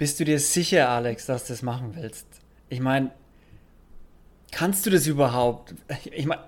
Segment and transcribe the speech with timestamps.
[0.00, 2.26] Bist du dir sicher, Alex, dass du das machen willst?
[2.70, 3.10] Ich meine,
[4.50, 5.74] kannst du das überhaupt?
[6.12, 6.40] Ich meine,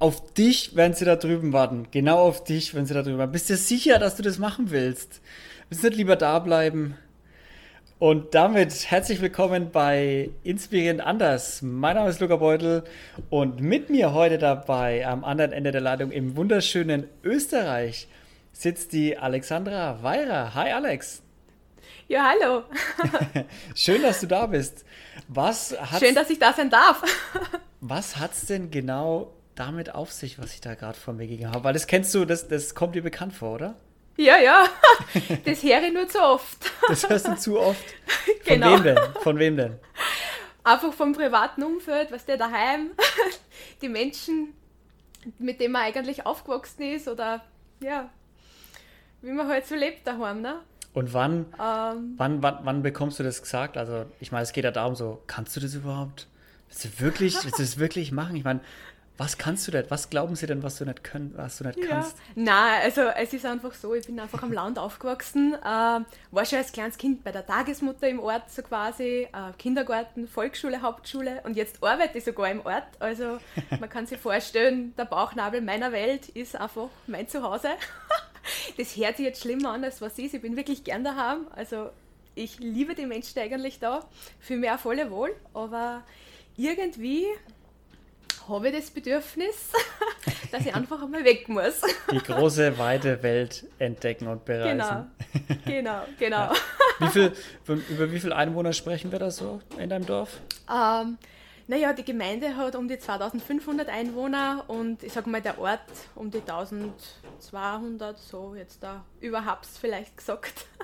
[0.00, 1.86] auf dich werden sie da drüben warten.
[1.92, 3.30] Genau auf dich, wenn sie da drüben warten.
[3.30, 5.20] Bist du dir sicher, dass du das machen willst?
[5.68, 6.96] Willst du nicht lieber da bleiben?
[8.00, 11.62] Und damit herzlich willkommen bei Inspirierend Anders.
[11.62, 12.82] Mein Name ist Luca Beutel
[13.30, 18.08] und mit mir heute dabei am anderen Ende der Leitung im wunderschönen Österreich
[18.50, 20.56] sitzt die Alexandra Weirer.
[20.56, 21.22] Hi Alex.
[22.08, 22.62] Ja, hallo.
[23.74, 24.84] Schön, dass du da bist.
[25.26, 27.02] Was Schön, dass ich da sein darf.
[27.80, 31.50] was hat es denn genau damit auf sich, was ich da gerade von mir gegeben
[31.50, 31.64] habe?
[31.64, 33.74] Weil das kennst du, das, das kommt dir bekannt vor, oder?
[34.16, 34.68] Ja, ja.
[35.44, 36.70] Das höre ich nur zu oft.
[36.88, 37.84] Das hörst du zu oft?
[38.14, 38.74] Von genau.
[38.74, 38.98] wem denn?
[39.22, 39.78] Von wem denn?
[40.62, 42.90] Einfach vom privaten Umfeld, was der daheim,
[43.82, 44.54] die Menschen,
[45.38, 47.44] mit denen man eigentlich aufgewachsen ist oder
[47.80, 48.10] ja,
[49.22, 50.60] wie man halt so lebt daheim, ne?
[50.96, 53.76] Und wann, ähm, wann, wann, wann bekommst du das gesagt?
[53.76, 56.26] Also, ich meine, es geht ja darum, so, kannst du das überhaupt?
[56.68, 58.34] Willst du wirklich, willst du das wirklich machen?
[58.34, 58.60] Ich meine,
[59.18, 59.84] was kannst du denn?
[59.90, 61.86] Was glauben sie denn, was du nicht können, was du nicht ja.
[61.86, 62.16] kannst?
[62.34, 66.60] Nein, also es ist einfach so, ich bin einfach am Land aufgewachsen, äh, war schon
[66.60, 71.56] als kleines Kind bei der Tagesmutter im Ort so quasi, äh, Kindergarten, Volksschule, Hauptschule und
[71.58, 72.86] jetzt arbeite ich sogar im Ort.
[73.00, 73.38] Also
[73.80, 77.68] man kann sich vorstellen, der Bauchnabel meiner Welt ist einfach mein Zuhause.
[78.76, 80.34] das hört sich jetzt schlimmer an, als was ist.
[80.34, 81.46] Ich bin wirklich gern daheim.
[81.54, 81.90] Also
[82.34, 84.04] ich liebe die Menschen eigentlich da,
[84.40, 86.02] fühle mich auch voll wohl, aber
[86.56, 87.26] irgendwie
[88.48, 89.72] habe ich das Bedürfnis,
[90.52, 91.80] dass ich einfach einmal weg muss.
[92.10, 95.10] Die große, weite Welt entdecken und bereisen.
[95.64, 96.36] Genau, genau, genau.
[96.36, 96.54] Ja.
[96.98, 97.32] Wie viel,
[97.88, 100.38] über wie viele Einwohner sprechen wir da so in deinem Dorf?
[100.70, 101.18] Ähm,
[101.68, 105.80] naja, die Gemeinde hat um die 2500 Einwohner und ich sage mal der Ort
[106.14, 110.66] um die 1200, so jetzt da überhaupt vielleicht gesagt.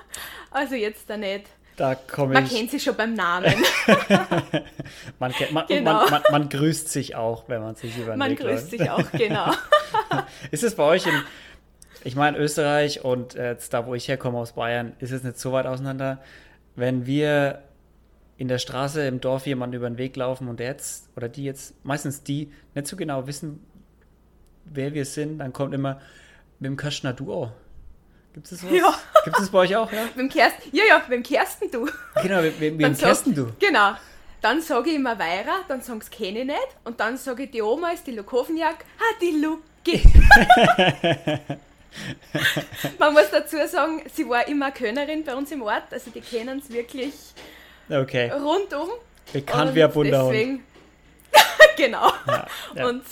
[0.51, 1.47] Also jetzt da nicht.
[1.77, 3.51] Da komme man kennt sich schon beim Namen.
[5.19, 5.93] man, kennt, man, genau.
[5.93, 8.81] man, man, man, grüßt sich auch, wenn man sich über den Man Weg grüßt läuft.
[8.83, 9.51] sich auch, genau.
[10.51, 11.19] ist es bei euch in,
[12.03, 15.51] ich meine Österreich und jetzt da, wo ich herkomme aus Bayern, ist es nicht so
[15.51, 16.21] weit auseinander,
[16.75, 17.63] wenn wir
[18.37, 21.43] in der Straße im Dorf jemanden über den Weg laufen und der jetzt, oder die
[21.43, 23.63] jetzt, meistens die, nicht so genau wissen,
[24.65, 26.01] wer wir sind, dann kommt immer
[26.59, 27.51] mit dem Köstner Duo.
[28.33, 28.71] Gibt es das?
[28.71, 28.93] Ja.
[29.23, 30.05] Gibt es bei euch auch, ja?
[30.05, 31.87] mit dem Kersten, ja, ja, mit dem Kersten du.
[32.21, 33.51] Genau, mit, mit, mit dem Kersten du.
[33.59, 33.93] Genau.
[34.41, 36.67] Dann sage ich immer Weira, dann sagen sie kenne ich nicht.
[36.83, 38.83] Und dann sage ich, die Oma ist die Lukovniak.
[38.99, 40.03] Ah, die Luki.
[42.99, 45.83] Man muss dazu sagen, sie war immer Könnerin bei uns im Ort.
[45.91, 47.13] Also die kennen es wirklich
[47.89, 48.31] Okay.
[48.31, 48.89] Rundum.
[49.31, 50.33] Bekannt wie ein Bunderhund.
[50.33, 50.63] Deswegen,
[51.77, 52.11] genau.
[52.27, 52.87] Ja, ja.
[52.87, 53.03] Und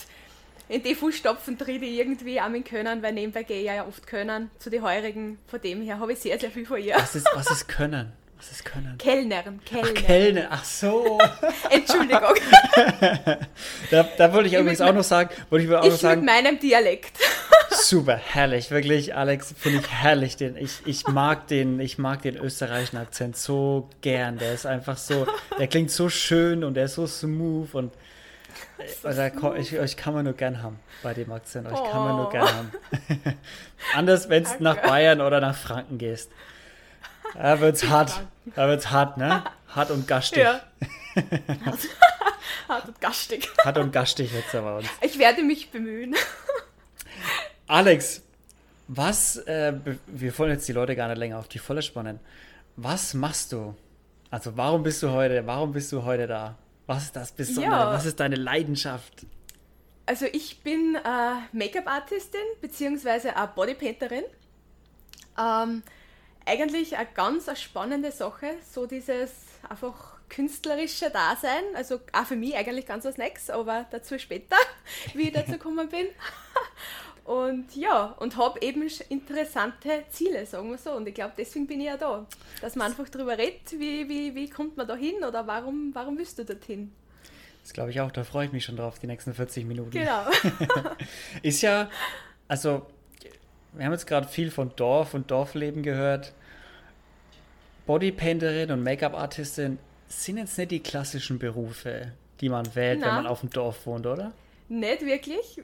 [0.70, 4.08] in die Fußstapfen tritt ich irgendwie auch mit Können, weil nebenbei gehe ich ja oft
[4.08, 5.38] Können zu den Heurigen.
[5.48, 6.96] Von dem her habe ich sehr, sehr viel von ihr.
[6.96, 8.14] Was ist, was ist Können?
[8.38, 8.98] Was ist Können?
[8.98, 9.96] Kellnerin, Kellnerin.
[9.98, 11.20] Ach, Kellner, ach so.
[11.70, 12.34] Entschuldigung.
[13.92, 16.22] da, da wollte ich, ich übrigens auch noch sagen, wollte ich auch ich noch sagen.
[16.22, 17.20] mit meinem Dialekt.
[17.91, 20.38] Super, herrlich, wirklich, Alex, finde ich herrlich.
[20.38, 24.38] Den, ich, ich, mag den, ich mag den österreichischen Akzent so gern.
[24.38, 25.28] Der ist einfach so,
[25.59, 27.94] der klingt so schön und der ist so smooth und
[29.03, 29.22] also,
[29.57, 31.68] ich, euch kann man nur gern haben bei dem Akzent.
[31.68, 31.91] Euch oh.
[31.91, 32.50] kann man nur gern oh.
[32.50, 32.72] haben.
[33.94, 36.31] Anders, wenn du nach Bayern oder nach Franken gehst.
[37.34, 38.22] Da wird's hart.
[38.56, 39.44] Da wird's hart, ne?
[39.68, 40.44] Hart und gastig.
[40.44, 40.62] Ja.
[42.69, 43.50] hart und gastig.
[43.66, 44.88] Hart und gastig da bei uns.
[45.02, 46.16] Ich werde mich bemühen.
[47.72, 48.22] Alex,
[48.90, 49.74] was, äh,
[50.06, 52.20] wir wollen jetzt die Leute gar nicht länger auf die Volle spannen.
[52.76, 53.74] Was machst du?
[54.30, 56.58] Also warum bist du heute, warum bist du heute da?
[56.86, 57.72] Was ist das Besondere?
[57.72, 57.94] Ja.
[57.94, 59.26] Was ist deine Leidenschaft?
[60.06, 64.26] Also ich bin äh, Make-up-Artistin beziehungsweise eine Bodypainterin.
[65.40, 65.82] Ähm,
[66.46, 69.32] eigentlich eine ganz eine spannende Sache, so dieses
[69.70, 71.64] einfach künstlerische Dasein.
[71.76, 74.58] Also auch für mich eigentlich ganz was Neues, aber dazu später,
[75.14, 76.08] wie ich dazu gekommen bin.
[77.24, 80.92] Und ja, und habe eben interessante Ziele, sagen wir so.
[80.92, 82.26] Und ich glaube, deswegen bin ich ja da.
[82.62, 86.18] Dass man einfach darüber redet, wie, wie, wie kommt man da hin oder warum, warum
[86.18, 86.91] willst du dorthin?
[87.62, 89.91] Das glaube ich auch, da freue ich mich schon drauf, die nächsten 40 Minuten.
[89.91, 90.26] Genau.
[91.44, 91.90] ist ja,
[92.47, 92.88] also,
[93.74, 96.34] wir haben jetzt gerade viel von Dorf und Dorfleben gehört.
[97.85, 99.78] Bodypainterin und Make-up-Artistin
[100.08, 103.08] sind jetzt nicht die klassischen Berufe, die man wählt, Na.
[103.08, 104.34] wenn man auf dem Dorf wohnt, oder?
[104.70, 105.62] Nicht wirklich.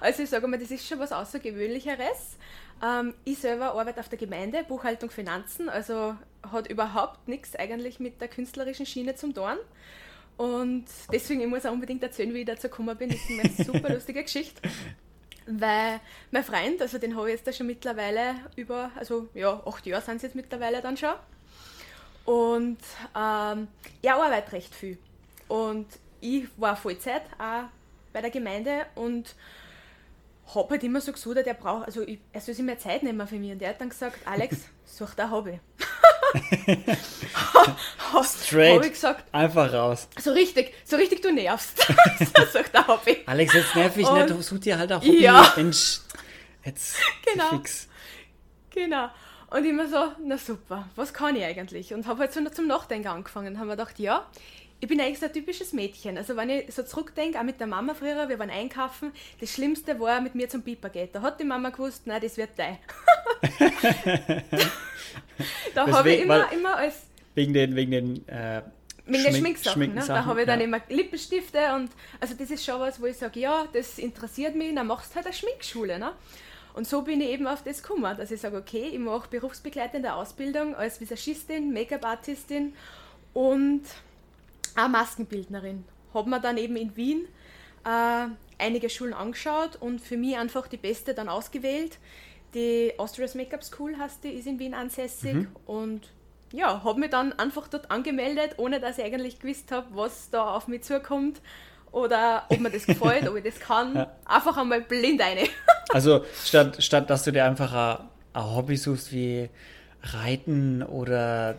[0.00, 2.36] Also ich sage mal, das ist schon was Außergewöhnlicheres.
[2.82, 6.16] Ähm, ich selber arbeite auf der Gemeinde, Buchhaltung, Finanzen, also
[6.52, 9.56] hat überhaupt nichts eigentlich mit der künstlerischen Schiene zum tun.
[10.36, 13.08] Und deswegen, ich muss auch unbedingt erzählen, wie ich dazu gekommen bin.
[13.08, 14.60] Das ist eine super lustige Geschichte.
[15.46, 16.00] Weil
[16.30, 20.02] mein Freund, also den habe ich jetzt da schon mittlerweile über, also ja, acht Jahre
[20.02, 21.14] sind es jetzt mittlerweile dann schon.
[22.24, 22.78] Und
[23.16, 23.68] ähm,
[24.02, 24.98] er arbeitet recht viel.
[25.48, 25.86] Und
[26.20, 27.68] ich war Vollzeit auch
[28.12, 29.34] bei der Gemeinde und
[30.54, 33.26] habe halt immer so gesagt, der braucht, also ich, er soll sich mehr Zeit nehmen
[33.26, 33.52] für mich.
[33.52, 35.60] Und er hat dann gesagt, Alex, such da Hobby.
[38.22, 38.76] Straight.
[38.78, 40.08] Hab ich gesagt, Einfach raus.
[40.18, 41.78] so richtig, so richtig du nervst.
[42.18, 43.18] so such da Hobby.
[43.26, 45.22] Alex, jetzt nerv ich nicht, such dir halt auch Hobby.
[45.22, 45.52] Ja.
[45.56, 46.00] Mensch,
[46.64, 46.96] jetzt
[47.32, 47.48] Genau.
[47.50, 47.88] fix.
[48.70, 49.08] Genau.
[49.48, 51.94] Und immer so, na super, was kann ich eigentlich?
[51.94, 54.26] Und habe halt so zum Nachdenken angefangen und habe mir gedacht, ja,
[54.80, 56.18] ich bin eigentlich so ein typisches Mädchen.
[56.18, 59.98] Also wenn ich so zurückdenke, auch mit der Mama früher, wir waren einkaufen, das Schlimmste
[59.98, 61.14] war, mit mir zum Piper geht.
[61.14, 62.78] Da hat die Mama gewusst, nein, das wird dein.
[65.74, 68.62] da habe ich immer, immer als Wegen den, wegen den, äh,
[69.04, 70.04] Wegen den Schmink- Schminksachen, ne?
[70.06, 70.64] Da habe ich dann ja.
[70.64, 74.74] immer Lippenstifte und also das ist schon was, wo ich sage, ja, das interessiert mich,
[74.74, 75.98] dann machst du halt eine Schminkschule.
[75.98, 76.12] Ne?
[76.74, 80.12] Und so bin ich eben auf das gekommen, dass ich sage, okay, ich mache berufsbegleitende
[80.12, 82.74] Ausbildung als Visagistin, Make-up-Artistin
[83.32, 83.82] und
[84.76, 85.84] auch Maskenbildnerin.
[86.14, 87.26] Habe mir dann eben in Wien
[87.84, 88.26] äh,
[88.62, 91.98] einige Schulen angeschaut und für mich einfach die beste dann ausgewählt.
[92.54, 95.48] Die Austria's Make-up School heißt die, ist in Wien ansässig Mhm.
[95.66, 96.12] und
[96.52, 100.54] ja, habe mich dann einfach dort angemeldet, ohne dass ich eigentlich gewusst habe, was da
[100.54, 101.40] auf mich zukommt
[101.92, 103.94] oder ob mir das gefällt, ob ich das kann.
[103.96, 104.12] Ja.
[104.24, 105.42] Einfach einmal blind eine.
[105.90, 109.48] Also statt, statt dass du dir einfach ein, ein Hobby suchst wie
[110.02, 111.56] Reiten oder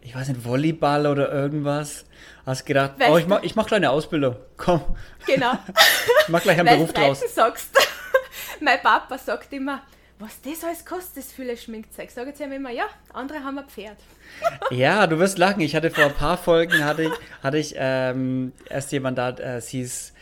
[0.00, 2.04] ich weiß nicht, Volleyball oder irgendwas,
[2.46, 4.36] hast gedacht, oh, ich du- mach, ich mach gleich eine Ausbildung.
[4.56, 4.82] Komm,
[5.26, 5.52] genau.
[6.22, 7.20] ich mach gleich einen Beruf draus.
[7.34, 7.70] Sagst.
[8.60, 9.82] mein Papa sagt immer,
[10.18, 12.10] was das alles kostet, das viele Schminkzeug.
[12.10, 13.96] Sag jetzt immer, ja, andere haben ein Pferd.
[14.70, 15.60] Ja, du wirst lachen.
[15.60, 17.12] Ich hatte vor ein paar Folgen, hatte ich,
[17.42, 20.12] hatte ich ähm, erst jemand da, äh, sie ist,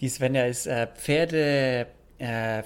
[0.00, 1.86] die Svenja ist äh, Pferde
[2.18, 2.62] äh.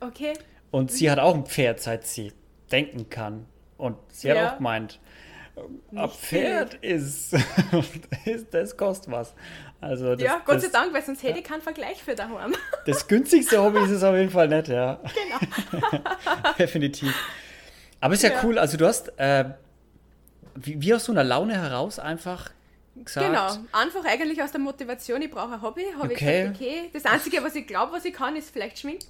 [0.00, 0.32] Okay?
[0.70, 2.32] Und sie hat auch ein Pferd, seit sie
[2.70, 3.46] denken kann.
[3.76, 4.52] Und sie hat Ja.
[4.52, 4.98] auch gemeint,
[5.56, 7.32] ein Nicht Pferd ist,
[8.24, 9.34] ist, das kostet was.
[9.80, 12.54] Also das, ja, Gott sei Dank, weil sonst hätte ich keinen Vergleich für daheim.
[12.86, 15.00] das günstigste Hobby ist es auf jeden Fall nicht, ja.
[15.02, 16.02] genau.
[16.58, 17.14] Definitiv.
[18.00, 18.40] Aber ist ja, Ja.
[18.42, 18.58] cool.
[18.58, 19.46] Also du hast, äh,
[20.54, 22.50] wie, wie aus so einer Laune heraus einfach
[23.04, 26.14] gesagt, Genau, einfach eigentlich aus der Motivation, ich brauche ein Hobby, habe Okay.
[26.14, 29.06] ich gesagt, okay, das Einzige, was ich glaube, was ich kann, ist vielleicht schminken.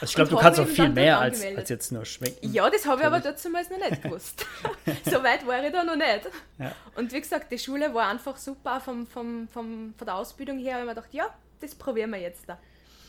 [0.00, 2.52] also ich glaube, du kannst auch viel mehr als, als jetzt nur schminken.
[2.52, 4.46] Ja, das habe ich aber damals noch nicht gewusst.
[5.04, 6.28] so weit war ich da noch nicht.
[6.58, 6.72] Ja.
[6.96, 10.78] Und wie gesagt, die Schule war einfach super vom, vom, vom, von der Ausbildung her.
[10.78, 11.26] Ich mir gedacht, ja,
[11.60, 12.58] das probieren wir jetzt da.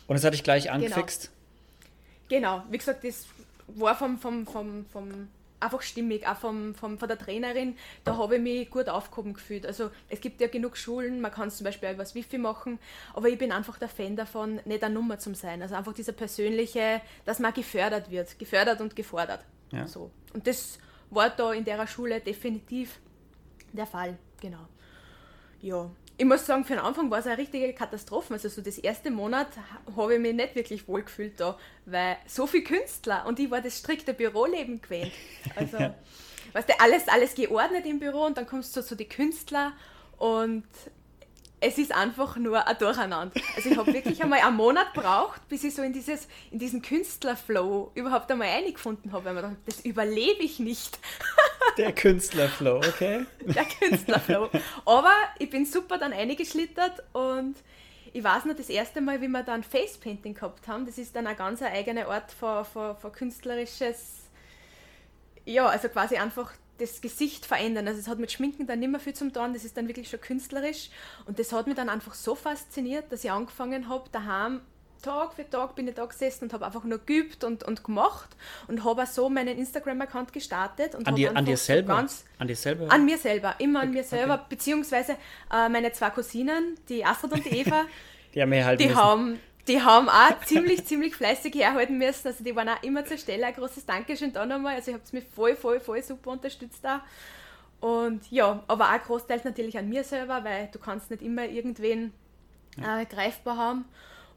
[0.06, 1.30] Und das hat dich gleich angefixt.
[2.28, 3.26] Genau, wie gesagt, das
[3.68, 5.28] war vom, vom, vom, vom
[5.60, 9.66] einfach stimmig, auch vom, vom, von der Trainerin, da habe ich mich gut aufgehoben gefühlt.
[9.66, 12.78] Also es gibt ja genug Schulen, man kann zum Beispiel auch übers Wifi machen,
[13.14, 15.62] aber ich bin einfach der Fan davon, nicht eine Nummer zu sein.
[15.62, 19.44] Also einfach dieser persönliche, dass man gefördert wird, gefördert und gefordert.
[19.72, 19.86] Ja.
[19.86, 20.10] So.
[20.32, 20.78] Und das
[21.10, 22.98] war da in der Schule definitiv
[23.72, 24.66] der Fall, genau.
[25.60, 28.34] Ja, ich muss sagen, für den Anfang war es eine richtige Katastrophe.
[28.34, 32.18] Also so das erste Monat ha- habe ich mich nicht wirklich wohl gefühlt da, weil
[32.26, 35.12] so viele Künstler und ich war das strikte Büroleben gewöhnt.
[35.56, 35.78] Also,
[36.52, 39.72] weißt du, alles, alles geordnet im Büro und dann kommst du zu den Künstler
[40.18, 40.64] und
[41.60, 43.38] es ist einfach nur ein Durcheinander.
[43.54, 46.80] Also ich habe wirklich einmal einen Monat gebraucht, bis ich so in, dieses, in diesen
[46.80, 50.98] Künstlerflow überhaupt einmal eingefunden habe, weil man dachte, das überlebe ich nicht
[51.76, 53.26] Der Künstlerflow, okay?
[53.40, 54.48] der Künstlerflow.
[54.86, 57.56] Aber ich bin super dann eingeschlittert und
[58.12, 61.26] ich weiß noch, das erste Mal, wie wir dann Facepainting gehabt haben, das ist dann
[61.26, 64.24] ein ganz eigener Ort von, von, von künstlerisches,
[65.44, 67.86] ja, also quasi einfach das Gesicht verändern.
[67.86, 70.08] Also es hat mit Schminken dann nicht mehr viel zum tun, das ist dann wirklich
[70.08, 70.90] schon künstlerisch
[71.26, 74.60] und das hat mich dann einfach so fasziniert, dass ich angefangen habe, daheim
[75.02, 78.28] Tag für Tag bin ich da gesessen und habe einfach nur geübt und, und gemacht
[78.68, 80.94] und habe auch so meinen Instagram-Account gestartet.
[80.94, 81.96] Und An, dir, an dir selber?
[81.96, 82.90] Ganz, an dir selber?
[82.92, 84.08] an mir selber, immer an mir Okay.
[84.08, 85.12] selber, beziehungsweise
[85.52, 87.84] äh, meine zwei Cousinen, die Astrid und die Eva,
[88.34, 89.40] die haben mir halt die haben,
[89.70, 92.26] die haben auch ziemlich, ziemlich fleißig herhalten müssen.
[92.26, 93.46] Also die waren auch immer zur Stelle.
[93.46, 94.74] Ein großes Dankeschön da nochmal.
[94.74, 97.04] Also ihr habt mich voll, voll, voll super unterstützt da.
[97.78, 102.12] Und ja, aber auch großteils natürlich an mir selber, weil du kannst nicht immer irgendwen
[102.78, 103.84] äh, greifbar haben.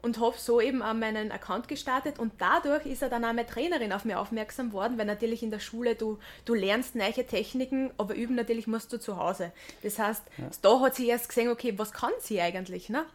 [0.02, 3.46] Und habe so eben auch meinen Account gestartet und dadurch ist er dann auch meine
[3.46, 7.90] Trainerin auf mich aufmerksam worden, weil natürlich in der Schule du, du lernst neue Techniken,
[7.96, 9.50] aber üben natürlich musst du zu Hause.
[9.82, 10.22] Das heißt,
[10.60, 13.06] da hat sie erst gesehen, okay, was kann sie eigentlich, ne?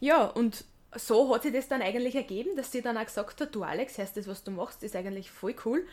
[0.00, 0.64] Ja, und
[0.98, 3.98] so hat sich das dann eigentlich ergeben, dass sie dann auch gesagt hat, du Alex,
[3.98, 5.86] heißt das, was du machst, ist eigentlich voll cool.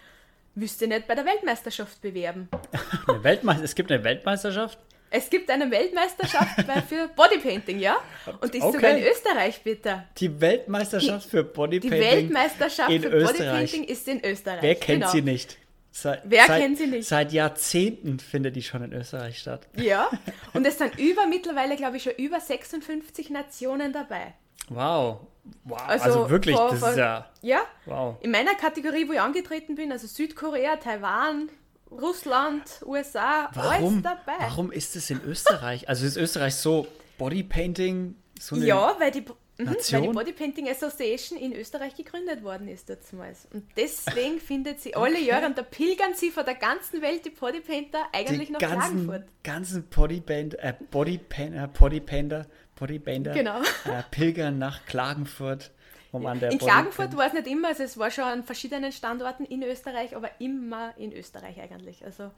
[0.55, 2.47] Willst du nicht bei der Weltmeisterschaft bewerben?
[3.07, 4.77] Eine Weltmeister es gibt eine Weltmeisterschaft?
[5.15, 7.97] Es gibt eine Weltmeisterschaft für Bodypainting, ja?
[8.41, 8.77] Und die ist Okay.
[8.77, 10.05] sogar in Österreich, bitte.
[10.17, 13.37] Die Weltmeisterschaft für Die Bodypainting Weltmeisterschaft in für Österreich.
[13.37, 14.61] Bodypainting ist in Österreich.
[14.63, 15.11] Wer kennt genau.
[15.11, 15.57] sie nicht?
[15.91, 17.07] Seit, Wer seit, kennt sie nicht?
[17.07, 19.67] Seit Jahrzehnten findet die schon in Österreich statt.
[19.75, 20.09] Ja,
[20.53, 24.33] und es sind über, mittlerweile glaube ich schon über 56 Nationen dabei.
[24.69, 25.27] Wow.
[25.65, 25.81] Wow.
[25.87, 27.29] Also Also, wirklich, vor- das vor- ist ja.
[27.41, 28.15] Ja, Wow.
[28.21, 31.49] in meiner Kategorie, wo ich angetreten bin, also Südkorea, Taiwan,
[31.91, 34.39] Russland, USA, Warum, alles dabei.
[34.39, 35.87] warum ist es in Österreich?
[35.89, 38.15] Also ist Österreich so Bodypainting?
[38.39, 40.07] So Ja, weil die, mhm, weil die?
[40.07, 43.47] Bodypainting Association in Österreich gegründet worden ist damals.
[43.53, 47.29] Und deswegen findet sie alle Jahre, und da pilgern sie von der ganzen Welt die
[47.29, 49.23] Bodypainter eigentlich die nach ganzen, Klagenfurt.
[49.43, 52.45] ganzen Bodypaint, äh, äh, Bodypainter,
[52.87, 53.59] Bodypainter Genau.
[53.61, 55.71] äh, pilgern nach Klagenfurt,
[56.11, 58.91] um an der In Klagenfurt war es nicht immer, also es war schon an verschiedenen
[58.91, 62.03] Standorten in Österreich, aber immer in Österreich eigentlich.
[62.03, 62.31] Also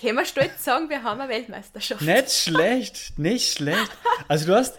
[0.00, 2.00] können wir stolz sagen, wir haben eine Weltmeisterschaft.
[2.02, 3.90] Nicht schlecht, nicht schlecht.
[4.26, 4.78] Also du hast,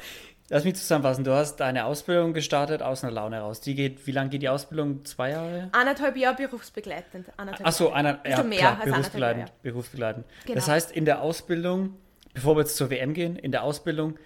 [0.49, 3.61] lass mich zusammenfassen, du hast deine Ausbildung gestartet aus einer Laune raus.
[3.61, 5.05] Die geht, wie lange geht die Ausbildung?
[5.05, 5.69] Zwei Jahre?
[5.71, 7.27] Anderthalb Jahre berufsbegleitend.
[7.37, 9.59] Anderthalb Achso, einer, Ein ja, mehr klar, als berufsbegleitend, Jahre.
[9.61, 10.25] berufsbegleitend.
[10.45, 10.55] Genau.
[10.55, 11.95] Das heißt, in der Ausbildung,
[12.33, 14.17] bevor wir jetzt zur WM gehen, in der Ausbildung,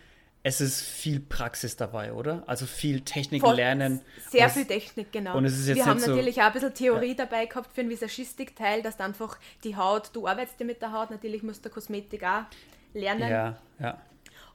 [0.41, 2.43] es ist viel Praxis dabei, oder?
[2.48, 4.01] Also viel Technik Voll- lernen.
[4.29, 5.38] Sehr viel Technik, genau.
[5.38, 7.74] und es ist jetzt Wir haben nicht so- natürlich auch ein bisschen Theorie dabei gehabt
[7.74, 11.43] für den Visagistik-Teil, dass du einfach die Haut, du arbeitest ja mit der Haut, natürlich
[11.43, 12.43] musst du Kosmetik auch
[12.93, 13.29] lernen.
[13.29, 14.01] Ja, ja.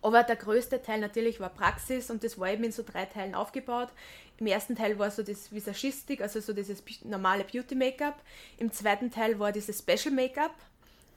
[0.03, 3.35] Aber der größte Teil natürlich war Praxis und das war eben in so drei Teilen
[3.35, 3.89] aufgebaut.
[4.39, 8.21] Im ersten Teil war so das Visagistik, also so dieses normale Beauty-Make-up.
[8.59, 10.53] Im zweiten Teil war dieses Special-Make-up,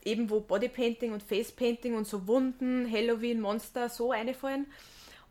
[0.07, 4.65] eben wo Bodypainting und Facepainting und so Wunden, Halloween, Monster so einfallen.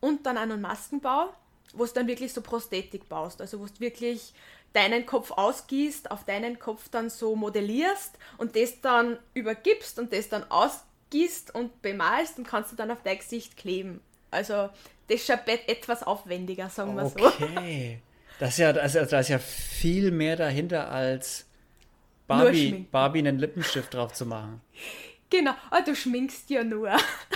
[0.00, 1.30] Und dann noch Maskenbau,
[1.72, 4.34] wo du dann wirklich so Prosthetik baust, also wo du wirklich
[4.72, 10.28] deinen Kopf ausgießt, auf deinen Kopf dann so modellierst und das dann übergibst und das
[10.28, 14.00] dann ausgießt und bemalst und kannst du dann auf dein Gesicht kleben.
[14.30, 14.68] Also
[15.08, 17.26] das ist schon etwas aufwendiger, sagen wir so.
[17.26, 18.00] Okay.
[18.38, 21.45] Das ist ja, ist, da ist ja viel mehr dahinter als
[22.26, 22.86] Barbie.
[22.90, 24.60] Barbie einen Lippenstift drauf zu machen.
[25.28, 26.88] Genau, ah, du schminkst ja nur.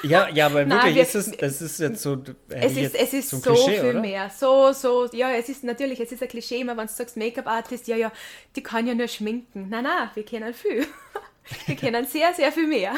[0.04, 2.18] Ja, ja, aber Nein, wirklich wir- ist es, das ist jetzt so.
[2.18, 4.00] hätte Es ist, es ist so Klischee, viel oder?
[4.00, 4.30] mehr.
[4.30, 7.88] So, so, ja, es ist natürlich, es ist ein Klischee, immer wenn du sagst Make-up-Artist,
[7.88, 8.12] ja, ja,
[8.54, 9.68] die kann ja nur schminken.
[9.70, 10.86] Nein, nein, wir kennen viel.
[11.66, 12.94] wir kennen sehr, sehr viel mehr.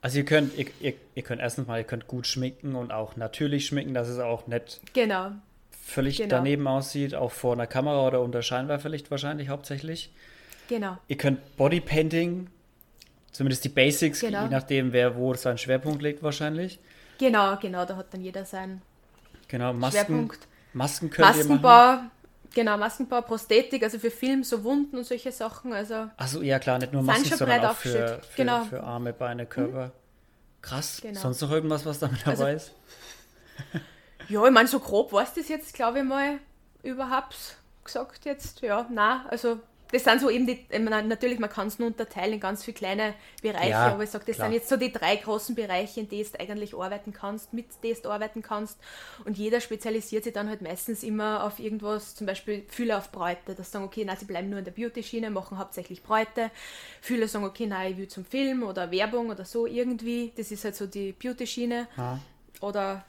[0.00, 3.16] Also ihr könnt, ihr, ihr, ihr könnt erstens mal, ihr könnt gut schminken und auch
[3.16, 5.32] natürlich schminken, dass es auch nicht Genau.
[5.84, 6.28] völlig Genau.
[6.36, 10.12] daneben aussieht, auch vor einer Kamera oder unter Scheinwerferlicht wahrscheinlich hauptsächlich.
[10.68, 10.98] Genau.
[11.08, 12.48] Ihr könnt Bodypainting,
[13.32, 14.44] zumindest die Basics, Genau.
[14.44, 16.78] je nachdem, wer wo seinen Schwerpunkt legt wahrscheinlich.
[17.18, 18.82] Genau, genau, da hat dann jeder seinen
[19.48, 20.48] Genau, Masken, Schwerpunkt.
[20.72, 21.62] Masken könnt ihr machen.
[21.62, 21.98] Maskenbau,
[22.54, 25.72] genau, Maskenbau, Prosthetik, also für Film, so Wunden und solche Sachen.
[25.72, 28.64] Also Achso, ja klar, nicht nur Masken, sondern auch für, für, Genau.
[28.64, 29.92] für Arme, Beine, Körper.
[30.62, 30.98] Krass.
[31.00, 31.20] Genau.
[31.20, 32.72] Sonst noch irgendwas, was damit Also- dabei ist?
[34.28, 36.38] Ja, ich meine, so grob war es das jetzt, glaube ich mal,
[36.82, 37.36] überhaupt
[37.84, 38.60] gesagt jetzt.
[38.60, 39.60] Ja, nein, also
[39.96, 43.14] das sind so eben die, natürlich, man kann es nur unterteilen in ganz viele kleine
[43.42, 44.48] Bereiche, Ja, aber ich sage, das klar.
[44.48, 48.00] sind jetzt so die drei großen Bereiche, in denen du eigentlich arbeiten kannst, mit denen
[48.02, 48.78] du arbeiten kannst.
[49.24, 53.54] Und jeder spezialisiert sich dann halt meistens immer auf irgendwas, zum Beispiel viele auf Bräute,
[53.54, 56.50] dass sagen, okay, nein, sie bleiben nur in der Beauty-Schiene, machen hauptsächlich Bräute.
[57.00, 60.32] Viele sagen, okay, nein, ich will zum Film oder Werbung oder so irgendwie.
[60.36, 62.18] Das ist halt so die Beauty-Schiene Ja.
[62.60, 63.04] oder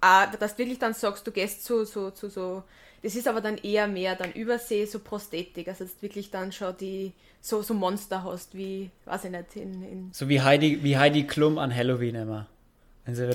[0.00, 2.62] auch, dass du wirklich dann sagst, du gehst zu, zu, zu so,
[3.02, 6.76] das ist aber dann eher mehr dann Übersee, so Prosthetik, also du wirklich dann schon
[6.78, 10.96] die, so, so Monster hast, wie, weiß ich nicht, in, in So wie Heidi, wie
[10.96, 12.46] Heidi Klum an Halloween immer.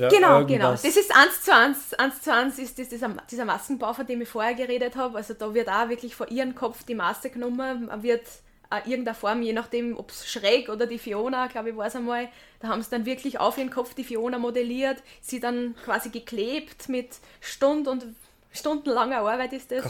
[0.09, 0.71] Genau, genau.
[0.71, 4.21] Das ist eins zu eins, eins zu eins ist das, dieser, dieser Maskenbau, von dem
[4.21, 5.17] ich vorher geredet habe.
[5.17, 8.21] Also da wird auch wirklich vor ihrem Kopf die Maske genommen, man wird
[8.69, 11.95] auch irgendeiner Form, je nachdem, ob es schräg oder die Fiona, glaube ich, war es
[11.95, 12.27] einmal,
[12.59, 16.89] da haben sie dann wirklich auf ihren Kopf die Fiona modelliert, sie dann quasi geklebt
[16.89, 18.05] mit Stund und
[18.53, 19.85] stundenlanger Arbeit ist das,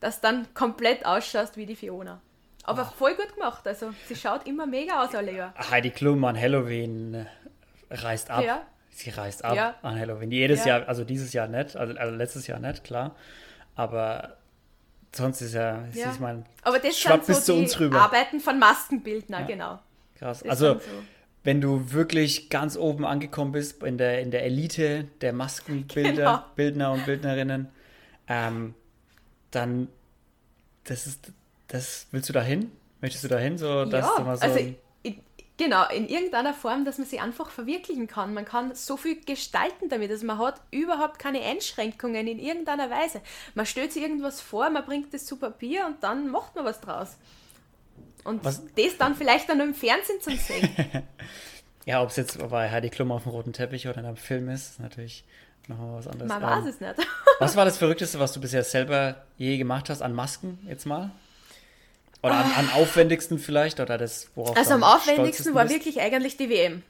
[0.00, 2.20] dass dann komplett ausschaust wie die Fiona.
[2.64, 5.54] Aber voll gut gemacht, also sie schaut immer mega aus alle Jahre.
[5.70, 7.24] Heidi Klum an Halloween äh,
[7.94, 8.44] reißt ab.
[8.44, 8.62] Ja.
[8.90, 9.74] Sie reißt ab Ja.
[9.82, 10.30] an Halloween.
[10.30, 10.78] Jedes Ja.
[10.78, 13.14] Jahr, also dieses Jahr nicht, also, also letztes Jahr nicht, klar.
[13.76, 14.36] Aber
[15.14, 16.10] sonst ist ja, sie Ja.
[16.10, 18.00] ist mein Aber das sind bis so zu die uns rüber.
[18.02, 19.78] Arbeiten von Maskenbildner, genau.
[20.18, 20.40] Krass.
[20.40, 20.80] Das Also
[21.42, 26.44] wenn du wirklich ganz oben angekommen bist in der, in der Elite der Maskenbilder, Genau.
[26.54, 27.68] Bildner und Bildnerinnen,
[28.30, 28.74] ähm,
[29.50, 29.88] dann
[30.84, 31.32] das ist
[31.68, 32.72] das willst du dahin?
[33.02, 33.58] Möchtest du dahin?
[33.58, 34.74] So, dass ja, du mal so also
[35.60, 38.32] genau, in irgendeiner Form, dass man sie einfach verwirklichen kann.
[38.32, 43.20] Man kann so viel gestalten damit, dass man hat überhaupt keine Einschränkungen in irgendeiner Weise.
[43.54, 46.80] Man stellt sich irgendwas vor, man bringt das zu Papier und dann macht man was
[46.80, 47.16] draus.
[48.24, 50.70] Und Was- das dann vielleicht dann nur im Fernsehen zu sehen.
[51.84, 54.48] ja, ob es jetzt bei Heidi Klum auf dem roten Teppich oder in einem Film
[54.48, 55.24] ist, ist natürlich
[55.70, 56.28] nochmal was anderes.
[56.28, 56.94] Man Ähm, weiß es nicht.
[57.40, 61.10] Was war das Verrückteste, was du bisher selber je gemacht hast an Masken, jetzt mal?
[62.22, 63.80] Oder am, am aufwendigsten vielleicht?
[63.80, 65.74] Oder das, worauf Also am aufwendigsten war bist?
[65.74, 66.82] wirklich eigentlich die WM.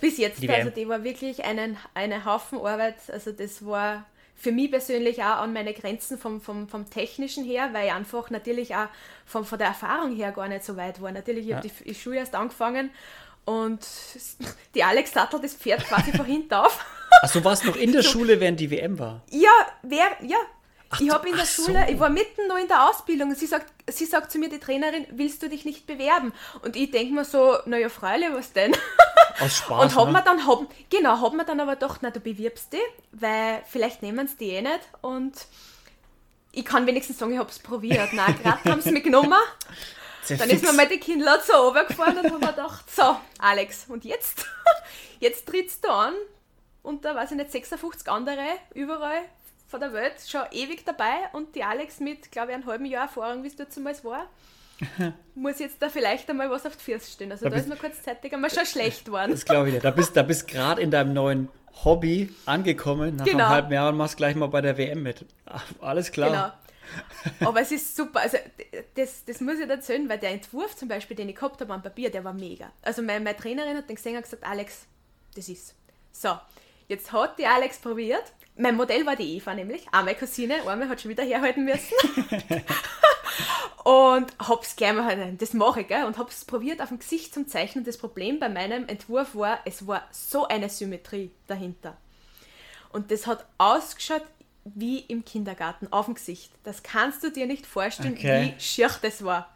[0.00, 0.42] Bis jetzt.
[0.42, 0.74] Die also WM.
[0.74, 2.96] die war wirklich einen, eine Haufen Arbeit.
[3.10, 4.04] Also das war
[4.36, 8.28] für mich persönlich auch an meine Grenzen vom, vom, vom Technischen her, weil ich einfach
[8.28, 8.88] natürlich auch
[9.24, 11.12] von, von der Erfahrung her gar nicht so weit war.
[11.12, 11.56] Natürlich, ich Ja.
[11.58, 12.90] habe die Schule erst angefangen
[13.44, 13.86] und
[14.74, 16.84] die Alex sattelt das Pferd quasi von hinten auf.
[17.22, 19.22] Ach, so war es noch in der Schule, während die WM war.
[19.30, 19.50] Ja,
[19.82, 20.38] wer, ja.
[21.00, 21.66] ich habe in der ach so.
[21.66, 24.48] Schule, ich war mitten noch in der Ausbildung und sie sagt, sie sagt zu mir,
[24.48, 26.32] die Trainerin, willst du dich nicht bewerben?
[26.62, 28.74] Und ich denke mir so, naja, freilich, was denn?
[29.40, 29.82] Aus Spaß.
[29.82, 30.12] Und hab ne?
[30.12, 30.60] mir dann, hab,
[30.90, 32.80] genau, hab mir dann aber gedacht, na, du bewirbst dich,
[33.12, 35.34] weil vielleicht nehmen sie die eh nicht und
[36.52, 38.12] ich kann wenigstens sagen, ich hab's probiert.
[38.12, 39.34] Nein, gerade haben sie mich genommen.
[40.24, 40.62] Sehr Dann fix.
[40.62, 44.46] ist mir mal die Kinnlade so runtergefahren und hab mir gedacht, so, Alex, und jetzt?
[45.20, 46.12] Jetzt trittst du an
[46.82, 48.42] und da weiß ich nicht, 56 andere
[48.74, 49.20] überall
[49.68, 53.04] von der Welt schon ewig dabei und die Alex mit, glaube ich, einem halben Jahr
[53.04, 54.26] Erfahrung, wie es dort damals war,
[55.34, 57.30] muss jetzt da vielleicht einmal was auf die Füße stehen.
[57.32, 59.30] Also Da da, bist- ist mir kurzzeitig einmal schon schlecht geworden.
[59.30, 59.84] Das glaube ich nicht.
[59.84, 61.48] Da bist du bist gerade in deinem neuen
[61.84, 63.44] Hobby angekommen, nach Genau.
[63.44, 65.24] einem halben Jahr und machst gleich mal bei der WM mit.
[65.80, 66.30] Alles klar.
[66.30, 66.52] Genau.
[67.40, 68.20] Aber es ist super.
[68.20, 68.38] Also,
[68.94, 71.82] das, das muss ich erzählen, weil der Entwurf zum Beispiel, den ich gehabt habe am
[71.82, 72.70] Papier, der war mega.
[72.82, 74.86] Also, meine, meine Trainerin hat den gesehen und gesagt: Alex,
[75.34, 75.74] das ist.
[76.12, 76.38] So,
[76.88, 78.24] jetzt hat die Alex probiert.
[78.56, 80.66] Mein Modell war die Eva nämlich, auch meine Cousine.
[80.66, 81.94] Einmal hat schon wieder herhalten müssen.
[83.84, 86.04] und hab's gleich mal, halt, das mache ich, gell?
[86.04, 87.84] Und hab's probiert auf dem Gesicht zum Zeichnen.
[87.84, 91.96] Das Problem bei meinem Entwurf war, es war so eine Symmetrie dahinter.
[92.92, 94.22] Und das hat ausgeschaut
[94.64, 96.50] wie im Kindergarten, auf dem Gesicht.
[96.64, 98.54] Das kannst du dir nicht vorstellen, Okay.
[98.56, 99.50] wie schier das war.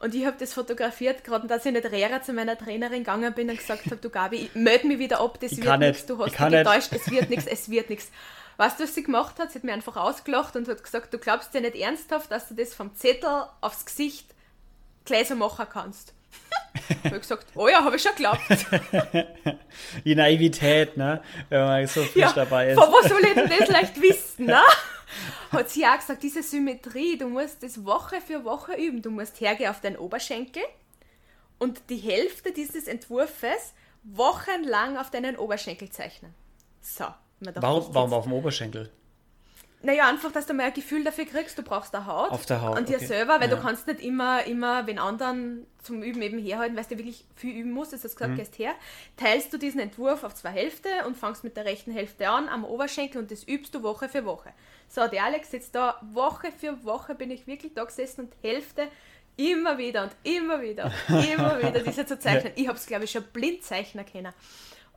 [0.00, 3.48] Und ich habe das fotografiert, gerade dass ich nicht Rehrer zu meiner Trainerin gegangen bin
[3.48, 6.10] und gesagt habe, du Gabi, ich melde mich wieder ab, das Ich wird nichts, nicht,
[6.10, 6.70] du hast kann mich nicht.
[6.70, 8.10] getäuscht, es wird nichts, es wird nichts.
[8.58, 9.50] Weißt du, was sie gemacht hat?
[9.50, 12.54] Sie hat mir einfach ausgelacht und hat gesagt, du glaubst dir nicht ernsthaft, dass du
[12.54, 14.26] das vom Zettel aufs Gesicht
[15.04, 16.12] gleich so machen kannst.
[17.04, 18.40] Habe ich gesagt, oh ja, habe ich schon geglaubt.
[20.04, 21.22] Die Naivität, ne?
[21.48, 22.78] Wenn man so frisch Ja, dabei ist.
[22.78, 24.62] von was soll ich denn das leicht wissen, ne?
[25.52, 29.00] Hat sie auch gesagt, diese Symmetrie, du musst das Woche für Woche üben.
[29.00, 30.62] Du musst hergehen auf deinen Oberschenkel
[31.58, 36.34] und die Hälfte dieses Entwurfes wochenlang auf deinen Oberschenkel zeichnen.
[36.82, 37.06] So.
[37.40, 38.90] Warum, warum auf dem Oberschenkel?
[39.80, 42.30] Naja, einfach, dass du mal ein Gefühl dafür kriegst, du brauchst eine Haut.
[42.30, 43.06] Auf der Haut, An dir okay.
[43.06, 43.54] selber, weil Ja.
[43.56, 47.54] du kannst nicht immer, immer den anderen zum Üben eben herhalten, weil du wirklich viel
[47.54, 47.92] üben musst.
[47.92, 48.36] Das hast du gesagt, Mhm.
[48.38, 48.72] gehst her.
[49.16, 52.64] Teilst du diesen Entwurf auf zwei Hälfte und fangst mit der rechten Hälfte an am
[52.64, 54.52] Oberschenkel und das übst du Woche für Woche.
[54.88, 58.88] So, der Alex sitzt da, Woche für Woche bin ich wirklich da gesessen und Hälfte
[59.36, 62.52] immer wieder und immer wieder und immer wieder diese zu zeichnen.
[62.56, 64.32] Ich habe es, glaube ich, schon blind zeichnen können.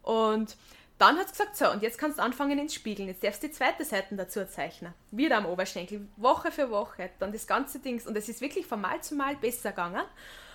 [0.01, 0.57] Und
[1.01, 3.07] dann hat es gesagt, so, und jetzt kannst du anfangen ins Spiegeln.
[3.07, 4.93] Jetzt darfst du die zweite Seite dazu zeichnen.
[5.09, 7.09] Wieder am Oberschenkel, Woche für Woche.
[7.17, 7.99] Dann das ganze Ding.
[8.05, 10.03] Und es ist wirklich von Mal zu Mal besser gegangen.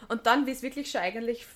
[0.08, 1.46] Und dann, wie es wirklich schon eigentlich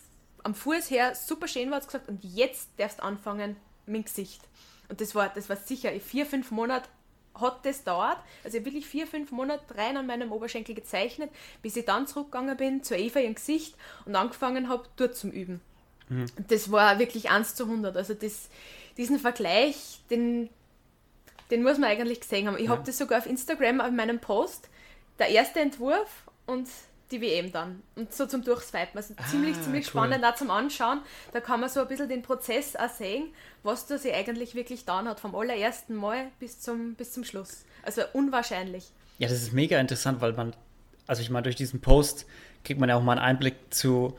[0.43, 4.07] am Fuß her super schön war, hat es gesagt, und jetzt darfst du anfangen mit
[4.07, 4.43] Gesicht.
[4.89, 6.89] Und das war, das war sicher, vier, fünf Monate
[7.35, 8.19] hat das dauert.
[8.43, 11.31] Also ich wirklich vier, fünf Monate rein an meinem Oberschenkel gezeichnet,
[11.63, 15.61] bis ich dann zurückgegangen bin zu Eva ihrem Gesicht und angefangen habe, dort zum Üben.
[16.11, 17.97] Und das war wirklich 1 zu 100.
[17.97, 18.49] Also das,
[18.97, 20.51] diesen Vergleich, den,
[21.51, 22.59] den muss man eigentlich gesehen haben.
[22.59, 24.69] Ich habe das sogar auf Instagram auf meinem Post.
[25.19, 26.67] Der erste Entwurf und
[27.11, 27.83] die WM dann.
[27.97, 28.97] Und so zum Durchswipen.
[28.97, 29.91] Also ziemlich, Ah, ziemlich cool.
[29.91, 31.01] spannend auch zum Anschauen.
[31.33, 33.29] Da kann man so ein bisschen den Prozess auch sehen,
[33.63, 35.21] was da sich eigentlich wirklich getan hat.
[35.21, 37.65] Vom allerersten Mal bis zum, bis zum Schluss.
[37.83, 38.91] Also unwahrscheinlich.
[39.19, 40.55] Ja, das ist mega interessant, weil man,
[41.07, 42.27] also ich meine, durch diesen Post
[42.65, 44.17] kriegt man ja auch mal einen Einblick zu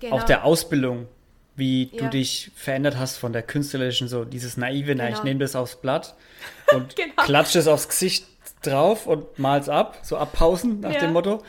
[0.00, 0.14] Genau.
[0.16, 1.08] auch der Ausbildung,
[1.58, 2.08] wie du Ja.
[2.10, 5.24] dich verändert hast von der künstlerischen, so dieses naive, na, ich Genau.
[5.24, 6.14] nehme das aufs Blatt
[6.74, 7.12] und Genau.
[7.24, 8.24] klatsche es aufs Gesicht
[8.62, 11.00] drauf und mal's ab, so abpausen nach Ja.
[11.00, 11.42] dem Motto.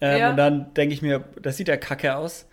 [0.00, 0.30] Ähm, Ja.
[0.30, 2.44] Und dann denke ich mir, das sieht ja kacke aus.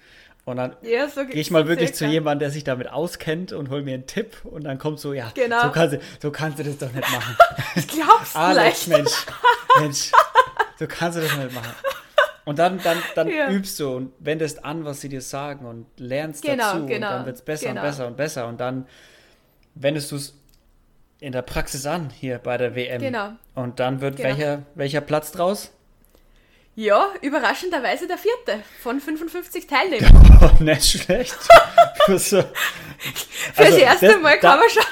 [0.45, 3.69] Und dann Ja, so gehe ich mal wirklich zu jemandem, der sich damit auskennt und
[3.69, 5.61] hol mir einen Tipp und dann kommt so, ja, Genau.
[5.63, 7.35] so, kannst du, so kannst du das doch nicht machen.
[7.75, 8.87] Ich glaub's Alex.
[8.87, 9.11] Mensch,
[9.79, 10.11] Mensch,
[10.79, 11.73] so kannst du das nicht machen.
[12.45, 13.49] Und dann, dann, dann Ja.
[13.49, 17.13] übst du und wendest an, was sie dir sagen und lernst Genau, dazu genau, und
[17.13, 17.81] dann wird es besser genau.
[17.81, 18.87] und besser und besser und dann
[19.75, 20.33] wendest du es
[21.19, 23.01] in der Praxis an hier bei der WM.
[23.01, 23.29] Genau.
[23.55, 24.29] Und dann wird Genau.
[24.29, 25.71] welcher, welcher Platz draus?
[26.77, 30.11] Ja, überraschenderweise der vierte von 55 Teilnehmern.
[30.41, 31.35] Oh, nicht schlecht.
[32.07, 32.43] Also,
[33.57, 34.83] das erste das- Mal da- kann, man schon,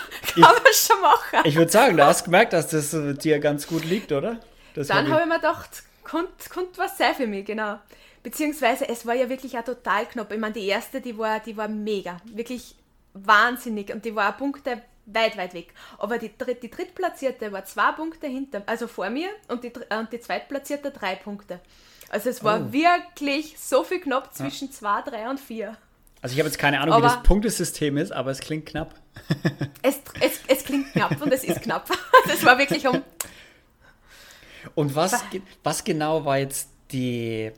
[0.43, 1.39] kann man schon machen.
[1.45, 4.39] ich würde sagen, du hast gemerkt, dass das äh, dir ganz gut liegt, oder?
[4.73, 5.83] Das Dann habe ich mir gedacht,
[6.13, 7.79] könnte könnt was sein für mich, genau.
[8.21, 10.31] Beziehungsweise es war ja wirklich auch total knapp.
[10.31, 12.17] Ich meine, die erste, die war, die war mega.
[12.25, 12.75] Wirklich
[13.13, 13.93] wahnsinnig.
[13.93, 15.73] Und die war Punkte weit, weit weg.
[15.97, 16.29] Aber die,
[16.61, 21.15] die drittplatzierte war zwei Punkte hinter, also vor mir und die, und die zweitplatzierte drei
[21.15, 21.59] Punkte.
[22.09, 22.71] Also es war Oh.
[22.71, 25.75] wirklich so viel knapp zwischen 2, 3 und 4.
[26.21, 28.95] Also ich habe jetzt keine Ahnung, wie Aber- das Punktesystem ist, aber es klingt knapp.
[29.81, 31.89] Es, es, es klingt knapp und es ist knapp.
[32.27, 33.01] Das war wirklich um.
[34.75, 35.23] Und was,
[35.63, 37.51] was genau war jetzt die.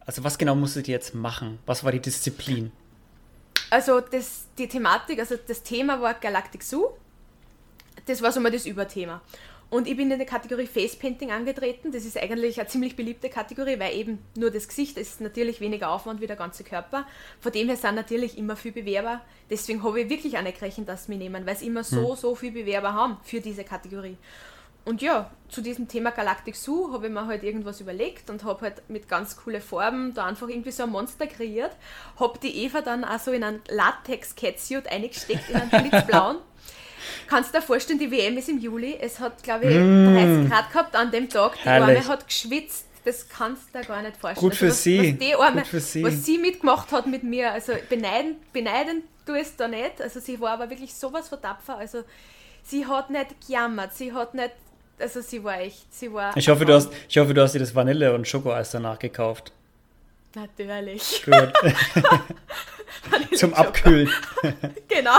[0.00, 1.58] Also, was genau musstet ihr jetzt machen?
[1.66, 2.72] Was war die Disziplin?
[3.70, 6.88] Also das, die Thematik, also das Thema war Galactic Zoo.
[8.06, 9.22] Das war so mal das Überthema.
[9.70, 11.92] Und ich bin in der Kategorie Face Painting angetreten.
[11.92, 15.90] Das ist eigentlich eine ziemlich beliebte Kategorie, weil eben nur das Gesicht ist natürlich weniger
[15.90, 17.06] Aufwand wie der ganze Körper.
[17.38, 19.20] Von dem her sind natürlich immer viel Bewerber.
[19.48, 22.92] Deswegen habe ich wirklich gerechnet, dass mich nehmen, weil es immer so, so viele Bewerber
[22.92, 24.16] haben für diese Kategorie.
[24.84, 28.62] Und ja, zu diesem Thema Galactic Zoo habe ich mir halt irgendwas überlegt und habe
[28.62, 31.72] halt mit ganz coole Farben da einfach irgendwie so ein Monster kreiert.
[32.18, 36.38] Habe die Eva dann auch so in einen Latex-Catsuit eingesteckt, in einen blitzblauen.
[37.28, 38.96] Kannst du dir vorstellen, die WM ist im Juli.
[39.00, 41.54] Es hat, glaube ich, 30 Grad gehabt an dem Tag.
[41.54, 41.62] Die Mm.
[41.70, 41.98] Herrlich.
[41.98, 42.86] Arme hat geschwitzt.
[43.04, 44.50] Das kannst du dir gar nicht vorstellen.
[44.50, 45.12] Gut für was, sie.
[45.14, 46.02] Was, die Arme, Gut für sie.
[46.04, 47.50] was sie mitgemacht hat mit mir.
[47.52, 50.00] Also beneiden, beneiden ich es da nicht.
[50.02, 51.78] Also sie war aber wirklich sowas von tapfer.
[51.78, 52.02] Also
[52.62, 53.94] sie hat nicht gejammert.
[53.94, 54.50] Sie hat nicht...
[55.00, 55.92] Also sie war echt...
[55.94, 58.70] Sie war Ich hoffe, du hast, ich hoffe, du hast dir das Vanille- und Schokoeis
[58.70, 59.52] danach gekauft.
[60.34, 61.22] Natürlich.
[61.24, 61.52] Gut.
[63.36, 64.10] Zum Abkühlen.
[64.88, 65.18] Genau.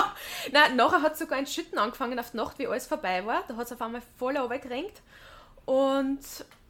[0.51, 3.43] Nein, nachher hat sogar ein Schütten angefangen auf die Nacht, wie alles vorbei war.
[3.47, 5.01] Da hat es auf einmal voll runtergerenkt.
[5.65, 6.19] Und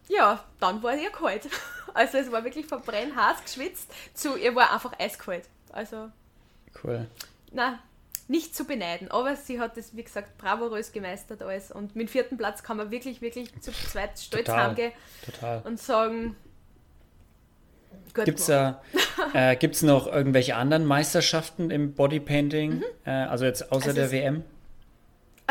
[0.08, 1.48] ja, dann war ihr kalt.
[1.94, 5.44] Also es war wirklich verbrennt, heiß, geschwitzt, zu ihr war einfach eiskalt.
[5.74, 6.10] Also,
[6.82, 7.06] Cool.
[7.52, 7.80] na,
[8.32, 9.12] nicht zu beneiden.
[9.12, 11.72] Aber sie hat es, wie gesagt, bravourös gemeistert alles.
[11.72, 14.68] Und mit dem vierten Platz kann man wirklich, wirklich zu zweit stolz Total.
[14.68, 14.92] heimgehen
[15.26, 15.62] Total.
[15.64, 16.36] und sagen,
[18.14, 22.84] Gibt es äh, gibt's noch irgendwelche anderen Meisterschaften im Bodypainting?
[23.06, 24.00] Äh, also jetzt außer Mhm.
[24.00, 24.44] Also der WM?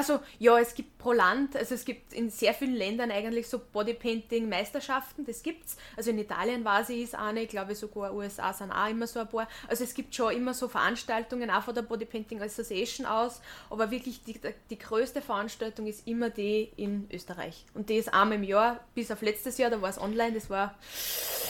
[0.01, 3.59] Also ja, es gibt pro Land, also es gibt in sehr vielen Ländern eigentlich so
[3.59, 5.77] Bodypainting-Meisterschaften, das gibt's.
[5.95, 9.21] Also in Italien war sie ist eine, ich glaube sogar USA sind auch immer so
[9.21, 9.47] ein paar.
[9.69, 14.25] Also es gibt schon immer so Veranstaltungen auch von der Bodypainting Association aus, aber wirklich
[14.25, 17.67] die, die größte Veranstaltung ist immer die in Österreich.
[17.75, 20.49] Und die ist einmal im Jahr, bis auf letztes Jahr, da war es online, das
[20.49, 20.77] war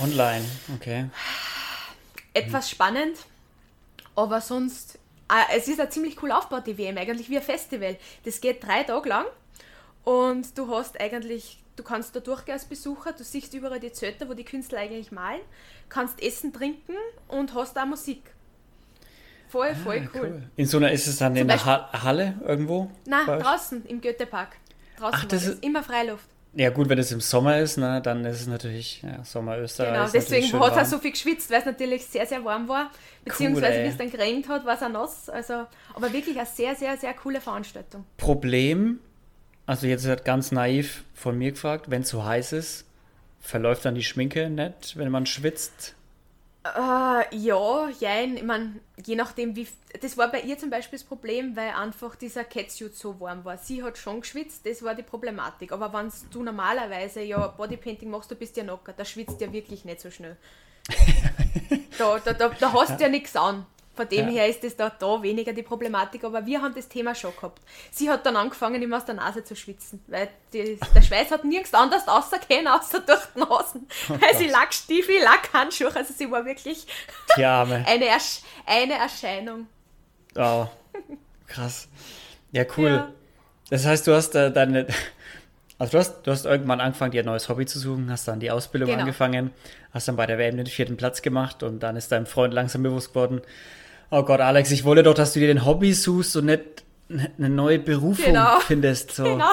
[0.01, 1.09] Online, okay.
[2.35, 3.17] etwas spannend,
[4.17, 4.99] aber sonst,
[5.55, 7.97] es ist ein ziemlich cool aufgebaut, die WM, eigentlich wie ein Festival.
[8.25, 9.27] Das geht drei Tage lang
[10.05, 14.29] und du hast eigentlich, du kannst da durchgehen als Besucher, du siehst überall die Zelte,
[14.29, 15.41] wo die Künstler eigentlich malen,
[15.89, 16.95] kannst essen, trinken
[17.29, 18.23] und hast auch Musik.
[19.49, 20.43] Voll, voll Ah, cool.
[20.57, 22.89] In so einer ist es dann Zum in der ha Halle irgendwo?
[23.07, 24.57] Nein, draußen im Goethepark.
[24.97, 26.27] Draußen Ach, das, ist- immer Freiluft.
[26.53, 29.93] Ja gut, wenn es im Sommer ist, ne, dann ist es natürlich ja, Sommer Österreich.
[29.93, 32.91] Genau, deswegen hat er so viel geschwitzt, weil es natürlich sehr, sehr warm war.
[33.25, 33.85] Beziehungsweise, ey.
[33.85, 35.29] wie es dann geregnet hat, war es auch nass.
[35.29, 38.05] Also, aber wirklich eine sehr, sehr, sehr coole Veranstaltung.
[38.17, 38.99] Problem,
[39.67, 42.85] also jetzt wird ganz naiv von mir gefragt, wenn es so heiß ist,
[43.41, 45.95] verläuft dann die Schminke nicht, wenn man schwitzt?
[46.63, 48.37] Äh, ja, jein.
[48.37, 49.67] Ich meine, je nachdem, wie.
[50.01, 53.57] Das war bei ihr zum Beispiel das Problem, weil einfach dieser Catsuit so warm war.
[53.57, 55.73] Sie hat schon geschwitzt, das war die Problematik.
[55.73, 59.85] Aber wenn du normalerweise ja Bodypainting machst, du bist ja locker, da schwitzt ja wirklich
[59.85, 60.37] nicht so schnell.
[61.99, 63.65] da, da, da, da hast du ja nichts an.
[63.95, 64.33] Von dem Ja.
[64.35, 67.61] her ist das da, da weniger die Problematik, aber wir haben das Thema schon gehabt.
[67.91, 71.45] Sie hat dann angefangen, immer aus der Nase zu schwitzen, weil die, der Schweiß hat
[71.45, 73.89] nirgends anders rausgehen, außer durch die Nasen.
[74.09, 74.53] weil sie Gott.
[74.55, 76.87] Lackstiefel, Lackhandschuhe, also sie war wirklich
[77.85, 79.67] eine, Ersch eine Erscheinung.
[80.37, 80.67] Oh,
[81.49, 81.89] krass.
[82.53, 82.91] Ja, cool.
[82.91, 83.13] Ja.
[83.71, 84.87] Das heißt, du hast äh, deine.
[85.81, 88.39] Also du hast, du hast irgendwann angefangen, dir ein neues Hobby zu suchen, hast dann
[88.39, 89.01] die Ausbildung Genau.
[89.01, 89.51] angefangen,
[89.93, 92.83] hast dann bei der WM den vierten Platz gemacht und dann ist deinem Freund langsam
[92.83, 93.41] bewusst geworden,
[94.11, 96.63] oh Gott, Alex, ich wollte doch, dass du dir den Hobby suchst und nicht
[97.09, 98.61] eine neue Berufung Genau.
[98.61, 99.13] findest.
[99.13, 99.25] So.
[99.25, 99.45] Genau.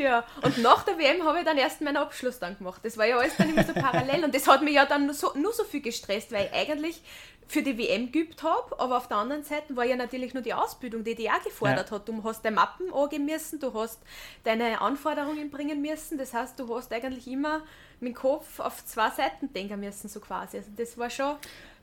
[0.00, 2.80] Ja, und nach der WM habe ich dann erst meinen Abschluss dann gemacht.
[2.82, 5.14] Das war ja alles dann immer so parallel und das hat mich ja dann nur
[5.14, 7.02] so, nur so viel gestresst, weil ich eigentlich
[7.46, 10.54] für die WM geübt habe, aber auf der anderen Seite war ja natürlich nur die
[10.54, 11.96] Ausbildung, die die auch gefordert Ja.
[11.96, 12.08] hat.
[12.08, 13.98] Du hast deine Mappen angehen müssen, du hast
[14.44, 17.62] deine Anforderungen bringen müssen, das heißt, du hast eigentlich immer
[17.98, 20.58] mit dem Kopf auf zwei Seiten denken müssen, so quasi.
[20.58, 21.34] Also das war schon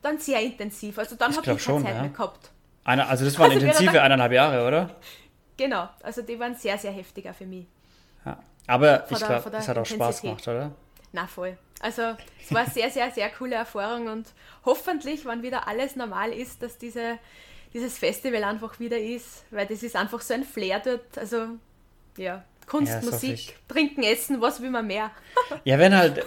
[0.02, 0.98] dann sehr intensiv.
[0.98, 2.02] Also dann habe ich keine schon, Zeit ja.
[2.02, 2.50] mehr gehabt.
[2.86, 4.96] Eine, also das waren Also intensive eineinhalb Jahre, oder?
[5.58, 7.68] Genau, also die waren sehr, sehr heftiger für mich.
[8.68, 10.72] Aber ich glaube, es hat auch Spaß gemacht, oder?
[11.14, 11.58] Na voll.
[11.80, 12.02] Also
[12.44, 14.28] es war eine sehr, sehr, sehr coole Erfahrung und
[14.66, 17.18] hoffentlich, wenn wieder alles normal ist, dass diese,
[17.74, 21.18] dieses Festival einfach wieder ist, weil das ist einfach so ein Flair dort.
[21.18, 21.48] Also
[22.18, 23.56] ja, Kunst, Ja, Musik.
[23.68, 25.12] Trinken, Essen, was will man mehr?
[25.64, 26.26] Ja, wenn halt,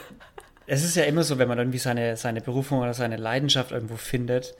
[0.66, 3.96] es ist ja immer so, wenn man irgendwie seine, seine Berufung oder seine Leidenschaft irgendwo
[3.96, 4.54] findet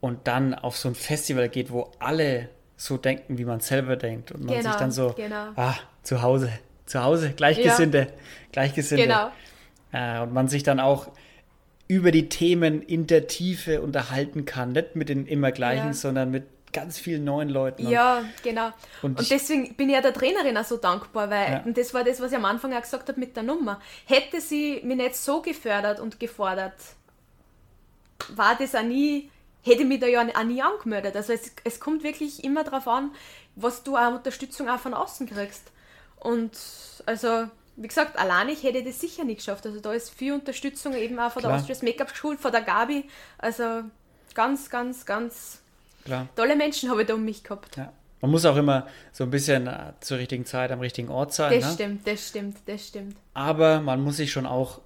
[0.00, 4.30] und dann auf so ein Festival geht, wo alle so denken, wie man selber denkt
[4.32, 5.52] und man Genau, sich dann so, genau.
[5.56, 6.52] ah, zu Hause,
[6.86, 8.08] zu Hause, Gleichgesinnte,
[8.52, 9.04] Gleichgesinnte.
[9.04, 9.30] Genau.
[9.92, 11.08] Äh, und man sich dann auch
[11.88, 14.72] über die Themen in der Tiefe unterhalten kann.
[14.72, 15.92] Nicht mit den immer gleichen, ja.
[15.92, 17.88] sondern mit ganz vielen neuen Leuten.
[17.88, 18.70] Ja, genau.
[19.02, 21.62] Und, und deswegen bin ich ja der Trainerin auch so dankbar, weil ja.
[21.64, 23.80] und das war das, was ich am Anfang auch gesagt habe mit der Nummer.
[24.06, 26.74] Hätte sie mich nicht so gefördert und gefordert,
[28.34, 29.30] war das auch nie,
[29.62, 31.14] hätte ich mich da ja auch nie angemeldet.
[31.14, 33.10] Also es, es kommt wirklich immer darauf an,
[33.54, 35.72] was du auch Unterstützung auch von außen kriegst.
[36.22, 36.52] Und
[37.04, 39.66] also wie gesagt, allein ich hätte das sicher nicht geschafft.
[39.66, 41.52] Also da ist viel Unterstützung eben auch von Klar.
[41.52, 43.04] der Austrias Make-up School, von der Gabi.
[43.38, 43.82] Also
[44.34, 45.60] ganz, ganz, ganz
[46.04, 46.28] Klar.
[46.36, 47.76] tolle Menschen habe ich da um mich gehabt.
[47.76, 47.92] Ja.
[48.20, 51.52] Man muss auch immer so ein bisschen äh, zur richtigen Zeit am richtigen Ort sein.
[51.58, 51.72] Das ne?
[51.74, 53.16] stimmt, das stimmt, das stimmt.
[53.34, 54.80] Aber man muss sich schon auch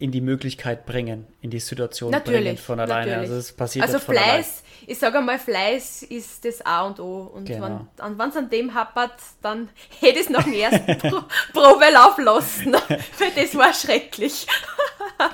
[0.00, 3.10] in die Möglichkeit bringen, in die Situation natürlich, bringen von alleine.
[3.10, 3.30] Natürlich.
[3.30, 4.44] Also es passiert Also Fleiß, allein.
[4.86, 7.24] ich sage einmal, Fleiß ist das A und O.
[7.24, 7.86] Und genau.
[7.98, 9.68] wenn es an dem happert, dann
[10.00, 11.20] hätte ich es nach dem ersten Pro
[11.52, 12.72] Probelauf lassen.
[13.18, 14.46] Weil das war schrecklich.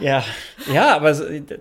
[0.00, 0.24] ja,
[0.72, 1.12] ja, aber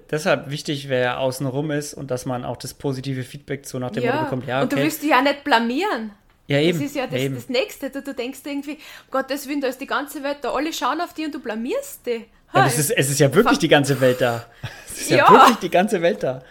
[0.10, 4.04] deshalb wichtig, wer außenrum ist und dass man auch das positive Feedback so nach dem
[4.04, 4.14] ja.
[4.14, 4.48] Motto bekommt.
[4.48, 4.64] Ja, okay.
[4.64, 6.12] Und du willst dich ja nicht blamieren.
[6.48, 6.80] Ja, eben.
[6.80, 7.92] Das ist ja das, ja, das Nächste.
[7.92, 11.02] Du, du denkst irgendwie, um Gottes Willen, da ist die ganze Welt da, alle schauen
[11.02, 12.26] auf dich und du blamierst dich.
[12.54, 14.46] Ja, es, ist, es ist ja wirklich die ganze Welt da.
[14.88, 16.42] Es ist ja, ja wirklich die ganze Welt da.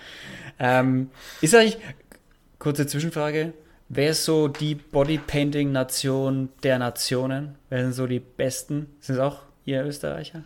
[0.59, 1.79] Ähm, ist eigentlich,
[2.59, 3.55] kurze Zwischenfrage,
[3.89, 7.57] wer ist so die Bodypainting-Nation der Nationen?
[7.71, 8.95] Wer sind so die Besten?
[9.01, 10.45] Sind es auch ihr Österreicher?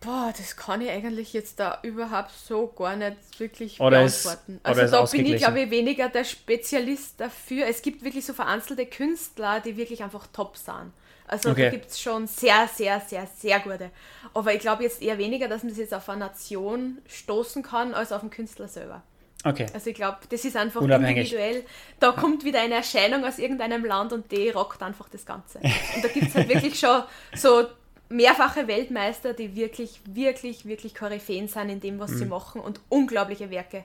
[0.00, 4.56] Boah, das kann ich eigentlich jetzt da überhaupt so gar nicht wirklich oder beantworten.
[4.56, 7.66] Ist, also da bin ich, glaube ich, weniger der Spezialist dafür.
[7.66, 10.92] Es gibt wirklich so vereinzelte Künstler, die wirklich einfach top sind.
[11.28, 11.64] Also okay.
[11.64, 13.90] da gibt es schon sehr, sehr, sehr, sehr gute.
[14.34, 17.94] Aber ich glaube jetzt eher weniger, dass man das jetzt auf eine Nation stoßen kann,
[17.94, 19.02] als auf den Künstler selber.
[19.44, 19.66] Okay.
[19.74, 21.32] Also ich glaube, das ist einfach Unabhängig.
[21.32, 21.64] individuell.
[22.00, 25.58] Da kommt wieder eine Erscheinung aus irgendeinem Land und die rockt einfach das Ganze.
[25.58, 27.02] Und da gibt es halt wirklich schon
[27.34, 27.66] so
[28.08, 32.18] mehrfache Weltmeister, die wirklich, wirklich, wirklich Koryphäen sind in dem, was mhm.
[32.18, 33.84] sie machen und unglaubliche Werke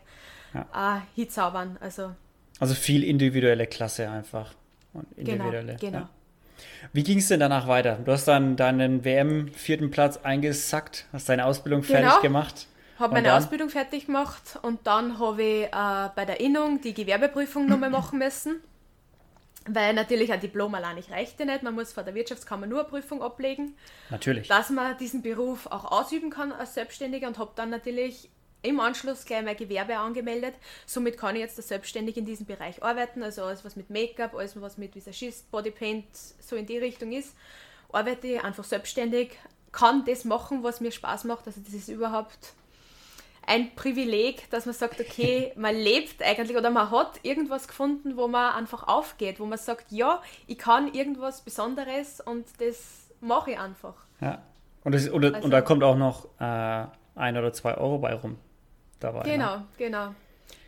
[0.53, 0.97] ja.
[0.97, 1.77] äh, hinzaubern.
[1.79, 2.11] Also,
[2.59, 4.53] also viel individuelle Klasse einfach.
[4.93, 5.77] Und genau, individuelle.
[5.77, 5.97] Genau, genau.
[5.99, 6.09] Ja.
[6.93, 7.99] Wie ging es denn danach weiter?
[8.03, 11.99] Du hast dann deinen WM-vierten Platz eingesackt, hast deine Ausbildung genau.
[11.99, 12.67] fertig gemacht.
[12.99, 13.37] Habe meine dann?
[13.37, 18.19] Ausbildung fertig gemacht und dann habe ich äh, bei der Innung die Gewerbeprüfung nochmal machen
[18.19, 18.61] müssen.
[19.67, 21.61] Weil natürlich ein Diplom allein nicht reichte nicht.
[21.61, 23.75] Man muss vor der Wirtschaftskammer nur eine Prüfung ablegen.
[24.09, 24.47] Natürlich.
[24.47, 28.29] Dass man diesen Beruf auch ausüben kann als Selbstständiger und habe dann natürlich
[28.61, 30.53] im Anschluss gleich mein Gewerbe angemeldet.
[30.85, 33.23] Somit kann ich jetzt selbstständig in diesem Bereich arbeiten.
[33.23, 36.05] Also alles, was mit Make-up, alles, was mit Visagist, Bodypaint
[36.39, 37.35] so in die Richtung ist,
[37.91, 39.37] arbeite ich einfach selbstständig,
[39.71, 41.47] kann das machen, was mir Spaß macht.
[41.47, 42.53] Also das ist überhaupt
[43.47, 48.27] ein Privileg, dass man sagt, okay, man lebt eigentlich oder man hat irgendwas gefunden, wo
[48.27, 53.59] man einfach aufgeht, wo man sagt, ja, ich kann irgendwas Besonderes und das mache ich
[53.59, 53.95] einfach.
[54.19, 54.43] Ja.
[54.83, 58.13] Und, das, und, also, und da kommt auch noch äh, ein oder zwei Euro bei
[58.13, 58.37] rum
[59.03, 59.23] dabei.
[59.23, 59.67] Genau, ne?
[59.77, 60.15] genau.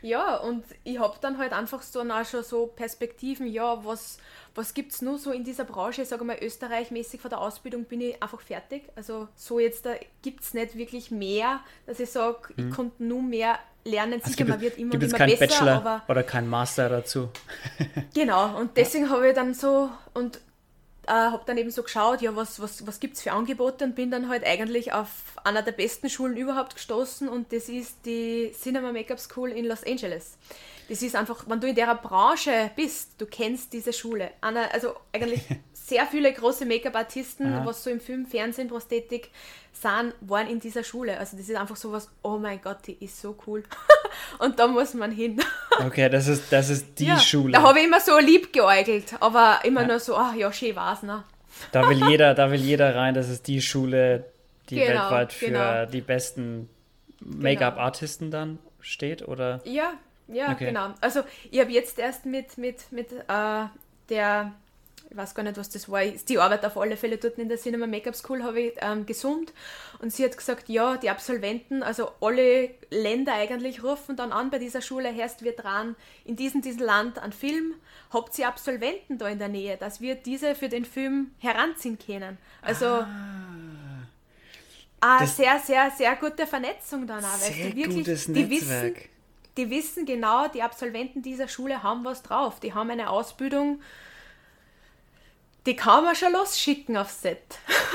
[0.02, 4.17] Ja, und ich habe dann halt einfach so auch schon so Perspektiven, ja, was,
[4.54, 6.02] was gibt es nur so in dieser Branche?
[6.02, 8.84] Ich sage mal, österreichmäßig von der Ausbildung bin ich einfach fertig.
[8.98, 12.56] Also so jetzt, da gibt es nicht wirklich mehr, dass ich sage, hm.
[12.58, 12.72] ich mhm.
[12.72, 14.15] konnte nur mehr lernen.
[14.15, 15.48] Also Sicher, man wird immer, gibt immer keinen besser.
[15.48, 17.30] Bachelor aber, oder keinen Master dazu.
[18.13, 20.41] genau, und deswegen habe ich dann so, und
[21.08, 23.96] äh, habe dann eben so geschaut, ja, was, was, was gibt es für Angebote und
[23.96, 25.10] bin dann halt eigentlich auf
[25.44, 29.84] einer der besten Schulen überhaupt gestoßen und das ist die Cinema Makeup School in Los
[29.84, 30.38] Angeles.
[30.89, 34.32] Das ist einfach, wenn du in der Branche bist, du kennst diese Schule.
[34.42, 35.42] Eine, also eigentlich
[35.86, 39.30] sehr viele große Make-up-Artisten, was so im Film, Fernsehen, Prosthetik
[39.74, 41.17] sind, waren in dieser Schule.
[41.19, 43.63] Also das ist einfach so was, oh mein Gott, die ist so cool.
[44.39, 45.41] und da muss man hin.
[45.86, 47.52] okay, das ist, das ist die ja, Schule.
[47.52, 49.88] Da habe ich immer so lieb geäugelt, aber immer ja.
[49.88, 51.24] nur so, ach ja, schön war's, ne?
[51.74, 54.26] Da will jeder, da will jeder rein, das ist die Schule,
[54.69, 55.86] die genau, weltweit für genau.
[55.86, 56.69] die besten
[57.19, 59.60] Make-up-Artisten dann steht, oder?
[59.65, 59.93] Ja,
[60.30, 60.67] ja, okay.
[60.67, 60.93] genau.
[61.02, 63.65] Also ich habe jetzt erst mit, mit, mit äh,
[64.10, 64.54] der
[65.10, 67.60] ich weiß gar nicht, was das war, die Arbeit auf alle Fälle dort in der
[67.60, 69.54] Cinema Makeup School habe ich ähm, gesummt.
[70.00, 74.58] Und sie hat gesagt, ja, die Absolventen, also alle Länder eigentlich rufen dann an bei
[74.58, 77.76] dieser Schule, herrscht wir dran, in diesem, diesem Land an Film,
[78.12, 82.38] habt ihr Absolventen da in der Nähe, dass wir diese für den Film heranziehen können.
[82.62, 83.08] Also ah.
[85.00, 88.96] eine sehr, sehr, sehr gute Vernetzung dann auch, weil die wirklich, gutes die wissen,
[89.58, 93.80] die wissen genau, die Absolventen dieser Schule haben was drauf, die haben eine Ausbildung,
[95.65, 97.39] die kann man schon losschicken aufs Set.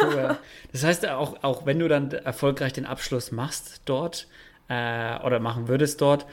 [0.02, 0.36] Cool.
[0.72, 4.26] Das heißt, auch, auch wenn du dann erfolgreich den Abschluss machst dort
[4.68, 6.26] äh, oder machen würdest dort,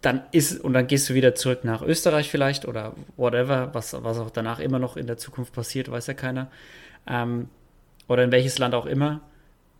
[0.00, 4.18] dann ist und dann gehst du wieder zurück nach Österreich vielleicht oder whatever, was, was
[4.18, 6.50] auch danach immer noch in der Zukunft passiert, weiß ja keiner.
[7.06, 7.48] Ähm,
[8.08, 9.20] oder in welches Land auch immer.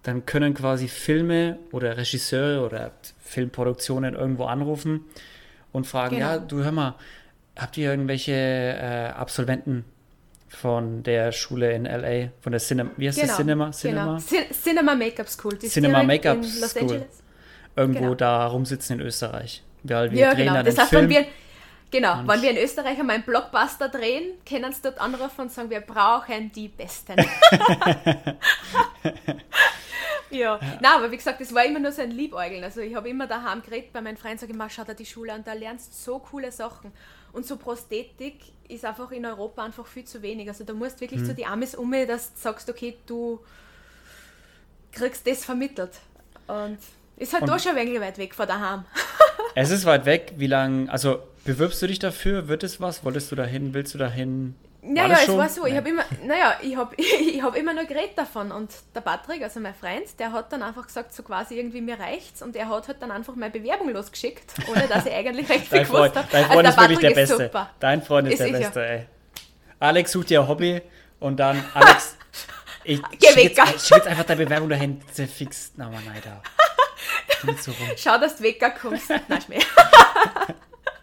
[0.04, 5.04] dann können quasi Filme oder Regisseure oder Filmproduktionen irgendwo anrufen
[5.72, 6.28] und fragen, Genau.
[6.28, 6.94] ja, du hör mal,
[7.56, 9.84] habt ihr irgendwelche äh, Absolventen
[10.48, 13.70] von der Schule in LA, von der Cinema, wie heißt das, Cinema?
[13.70, 14.04] Cinema?
[14.04, 14.18] Genau.
[14.18, 15.56] Cin Cinema Make-up School.
[15.58, 16.82] Die Cinema Make-up School.
[16.82, 17.22] Angeles.
[17.76, 18.14] Irgendwo Genau.
[18.14, 19.62] da rumsitzen in Österreich.
[19.84, 20.54] Weil wir Ja, drehen genau.
[20.54, 21.10] dann Das heißt, wenn Film.
[21.10, 21.26] wir,
[21.90, 25.52] genau, Und- wenn wir in Österreich einmal einen Blockbuster drehen, können sie dort anrufen und
[25.52, 27.14] sagen, wir brauchen die Besten.
[30.30, 30.58] ja.
[30.80, 32.62] Nein, aber wie gesagt, das war immer nur so ein Liebäugeln.
[32.64, 35.06] Also ich habe immer daheim geredet, bei meinen Freunden sage ich mal, schau dir die
[35.06, 36.92] Schule an, da lernst du so coole Sachen.
[37.32, 38.36] Und so Prosthetik
[38.68, 40.48] ist einfach in Europa einfach viel zu wenig.
[40.48, 41.26] Also da musst wirklich Mhm.
[41.26, 43.40] zu die Amis um, dass du sagst, okay, du
[44.92, 45.92] kriegst das vermittelt.
[46.46, 46.78] Und
[47.16, 48.84] ist halt Und- da schon ein wenig weit weg von daheim.
[49.54, 50.34] Es ist weit weg.
[50.36, 52.46] Wie lange, also bewirbst du dich dafür?
[52.48, 53.04] Wird es was?
[53.04, 53.74] Wolltest du dahin?
[53.74, 54.54] Willst du dahin?
[54.80, 55.76] Naja, das es war so, ich Nein.
[55.78, 59.58] habe immer, naja, ich habe ich hab immer nur geredet davon und der Patrick, also
[59.60, 62.86] mein Freund, der hat dann einfach gesagt, so quasi irgendwie mir reicht's und er hat
[62.88, 66.16] halt dann einfach meine Bewerbung losgeschickt, ohne dass ich eigentlich recht viel Dein Freund, gewusst
[66.16, 66.28] habe.
[66.30, 67.36] dein Also Freund der ist wirklich der Beste.
[67.46, 67.70] super.
[67.80, 68.58] Dein Freund ist, Ist der sicher.
[68.60, 69.06] Beste, ey.
[69.80, 70.80] Alex sucht dir ein Hobby
[71.20, 72.16] und dann, Alex,
[72.84, 75.00] ich Geh schick weg, jetzt, ich schick jetzt einfach deine Bewerbung dahin.
[75.02, 75.72] Fix.
[75.76, 76.40] Na, nein, da.
[77.44, 77.72] Nicht so.
[77.96, 79.10] Schau, dass du wegkommst.
[79.28, 79.58] Nein, Schmäh.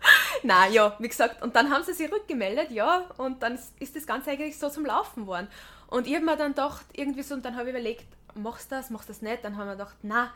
[0.44, 4.06] Nein, ja, wie gesagt, und dann haben sie sich rückgemeldet, ja, und dann ist- das
[4.06, 5.48] Ganze eigentlich so zum Laufen geworden.
[5.88, 8.76] Und ich habe mir dann gedacht, irgendwie so, und dann habe ich überlegt, machst du
[8.76, 9.44] das, machst du das nicht?
[9.44, 10.32] Dann haben wir gedacht, na,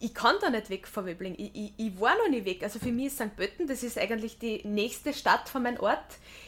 [0.00, 1.34] ich kann da nicht weg von Wöbling.
[1.36, 2.62] Ich, ich, ich war noch nicht weg.
[2.62, 3.34] Also für mich ist St.
[3.36, 5.98] Pölten, das ist eigentlich die nächste Stadt von meinem Ort.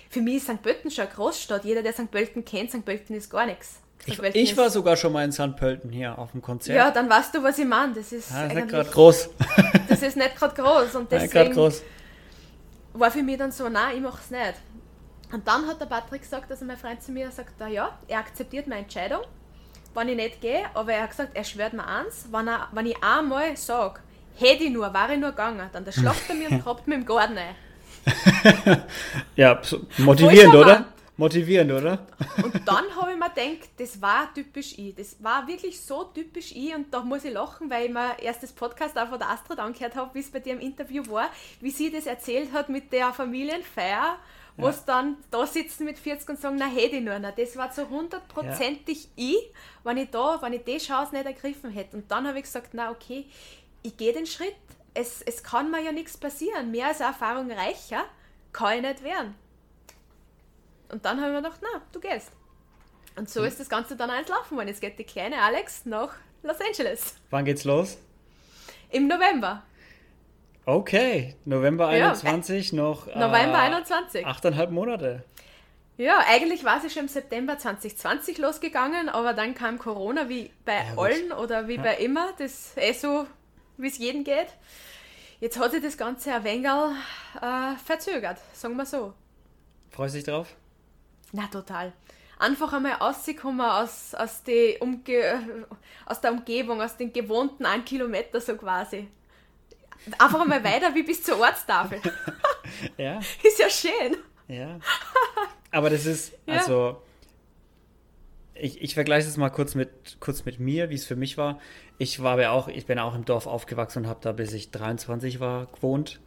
[0.08, 0.62] Für mich ist St.
[0.62, 1.64] Pölten schon eine Großstadt.
[1.64, 2.10] Jeder, der St.
[2.10, 2.84] Pölten kennt, St.
[2.84, 3.80] Pölten ist gar nichts.
[4.06, 5.56] Ich, ich war sogar schon mal in St.
[5.56, 6.76] Pölten hier auf dem Konzert.
[6.76, 7.92] Ja, dann weißt du, was ich meine.
[7.92, 9.28] Das ist, Ah, ist nicht gerade groß.
[9.88, 10.94] das ist nicht gerade groß.
[10.94, 11.82] Und deswegen groß.
[13.00, 14.54] War für mich dann so, nein, ich mach's nicht.
[15.32, 18.18] Und dann hat der Patrick gesagt, also mein Freund zu mir sagt, ah ja, er
[18.18, 19.20] akzeptiert meine Entscheidung,
[19.94, 22.86] wenn ich nicht gehe, aber er hat gesagt, er schwört mir eins, wenn, er, wenn
[22.86, 24.00] ich einmal sage,
[24.36, 26.96] hätte ich nur, war ich nur gegangen, dann der schlaft er mir und grabt mir
[26.96, 27.54] im Garten ein.
[29.36, 29.60] Ja,
[29.98, 30.84] motivierend, oder?
[31.20, 32.06] Motivierend, oder?
[32.42, 34.94] Und dann habe ich mir gedacht, das war typisch ich.
[34.94, 38.42] Das war wirklich so typisch ich und da muss ich lachen, weil ich mir erst
[38.42, 41.28] das Podcast auch von der Astrid angehört habe, wie es bei dir im Interview war,
[41.60, 44.18] wie sie das erzählt hat mit der Familienfeier,
[44.56, 44.70] wo Ja.
[44.70, 47.18] es dann da sitzen mit 40 und sagen, na hätte ich nur.
[47.18, 49.38] Na, das war so hundertprozentig ich,
[49.84, 51.96] wenn ich da, wenn ich die Chance nicht ergriffen hätte.
[51.98, 53.26] Und dann habe ich gesagt, na okay,
[53.82, 54.56] ich gehe den Schritt.
[54.94, 56.70] Es, es kann mir ja nichts passieren.
[56.70, 58.04] Mehr als Erfahrung reicher
[58.52, 59.34] kann ich nicht werden.
[60.90, 62.32] Und dann habe ich mir gedacht, na, du gehst.
[63.16, 64.68] Und so ist das Ganze dann eins laufen worden.
[64.68, 67.98] Jetzt geht die kleine Alex nach Los Angeles Wann geht's los?
[68.90, 69.62] im November.
[70.64, 74.24] Okay, November Ja, 21, noch äh, November 21.
[74.26, 75.24] achteinhalb Monate.
[75.96, 80.76] Ja, eigentlich war sie schon im September 2020 losgegangen, aber dann kam Corona, wie bei
[80.76, 82.32] Ja, allen oder wie bei immer.
[82.38, 83.26] Das ist eh so,
[83.76, 84.46] wie es jedem geht.
[85.40, 89.12] Jetzt hat sich das Ganze ein wenig äh, verzögert, sagen wir so.
[89.90, 90.54] Freust du dich drauf?
[91.32, 91.92] Na, total.
[92.38, 95.66] Einfach einmal rauskommen aus, aus, die Umge
[96.06, 99.08] aus der Umgebung, aus den gewohnten 1 Kilometer so quasi.
[100.18, 102.00] Einfach einmal weiter wie bis zur Ortstafel.
[102.96, 104.16] Ja, Ist ja schön.
[104.48, 104.78] ja.
[105.72, 106.54] Aber das ist, Ja.
[106.54, 107.02] also,
[108.54, 109.90] ich, ich vergleiche es mal kurz mit,
[110.20, 111.58] kurz mit mir, wie es für mich war.
[111.98, 114.70] Ich war ja auch, ich bin auch im Dorf aufgewachsen und habe da bis ich
[114.70, 116.20] 23 war gewohnt.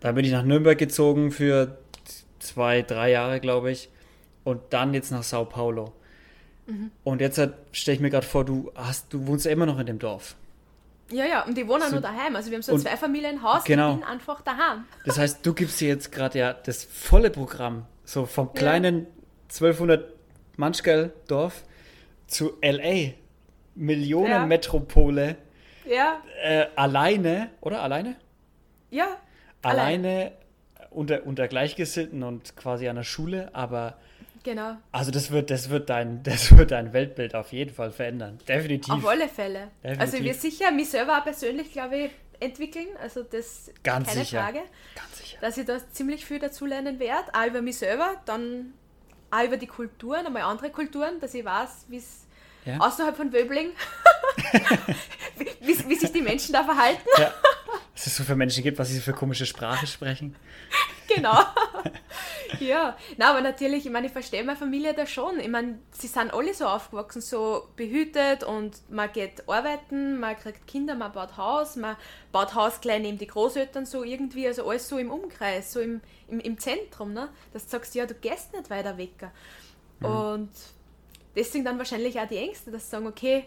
[0.00, 1.78] Dann bin ich nach Nürnberg gezogen für
[2.38, 3.90] zwei, drei Jahre, glaube ich.
[4.46, 5.92] Und dann jetzt nach Sao Paulo.
[6.66, 6.92] Mhm.
[7.02, 7.40] Und jetzt
[7.72, 10.36] stelle ich mir gerade vor, du hast, du wohnst ja immer noch in dem Dorf.
[11.10, 12.36] Ja, ja, und die wohnen So- nur daheim.
[12.36, 13.94] Also wir haben so ein Zweifamilienhaus, Genau.
[13.94, 14.84] ich bin einfach daheim.
[15.04, 18.52] Das heißt, du gibst dir jetzt gerade ja das volle Programm, so vom Ja.
[18.60, 19.06] kleinen
[19.48, 20.12] 1200
[20.56, 21.64] Manschgel Dorf
[22.28, 23.14] zu LA,
[23.74, 25.36] Millionenmetropole,
[25.86, 28.16] Ja, äh, alleine, oder alleine?
[28.90, 29.16] ja.
[29.62, 30.30] Alleine
[30.90, 33.96] unter, unter Gleichgesinnten und quasi an der Schule, aber
[34.46, 34.76] Genau.
[34.92, 38.38] also das wird, das wird dein, das wird dein Weltbild auf jeden Fall verändern.
[38.46, 38.94] Definitiv.
[38.94, 39.72] Auf alle Fälle.
[39.82, 40.00] Definitiv.
[40.00, 42.86] Also ich will sicher mich selber auch persönlich, glaube ich, entwickeln.
[43.02, 44.42] Also das Ganz keine sicher.
[44.42, 44.60] Frage.
[44.94, 45.38] Ganz sicher.
[45.40, 48.72] dass ich da ziemlich viel dazulernen werde, auch über mich selber, dann
[49.32, 52.25] auch über die Kulturen, einmal andere Kulturen, dass ich weiß, wie es
[52.66, 52.78] Ja.
[52.78, 53.70] außerhalb von Wöbling,
[55.36, 57.08] wie, wie, wie sich die Menschen da verhalten.
[57.16, 57.32] Ja.
[57.94, 60.36] Was es so für Menschen gibt, was sie für komische Sprache sprechen.
[61.08, 61.38] Genau.
[62.60, 65.40] ja, na, aber natürlich, ich meine, ich verstehe meine Familie da schon.
[65.40, 70.66] Ich meine, sie sind alle so aufgewachsen, so behütet und man geht arbeiten, man kriegt
[70.66, 71.96] Kinder, man baut Haus, man
[72.32, 76.00] baut Haus gleich neben die Großeltern so irgendwie, also alles so im Umkreis, so im,
[76.28, 77.28] im, im Zentrum, ne?
[77.52, 79.30] Dass du sagst, ja, du gehst nicht weiter weg.
[80.00, 80.50] Und
[81.36, 83.44] deswegen dann wahrscheinlich auch die Ängste, dass sie sagen, okay,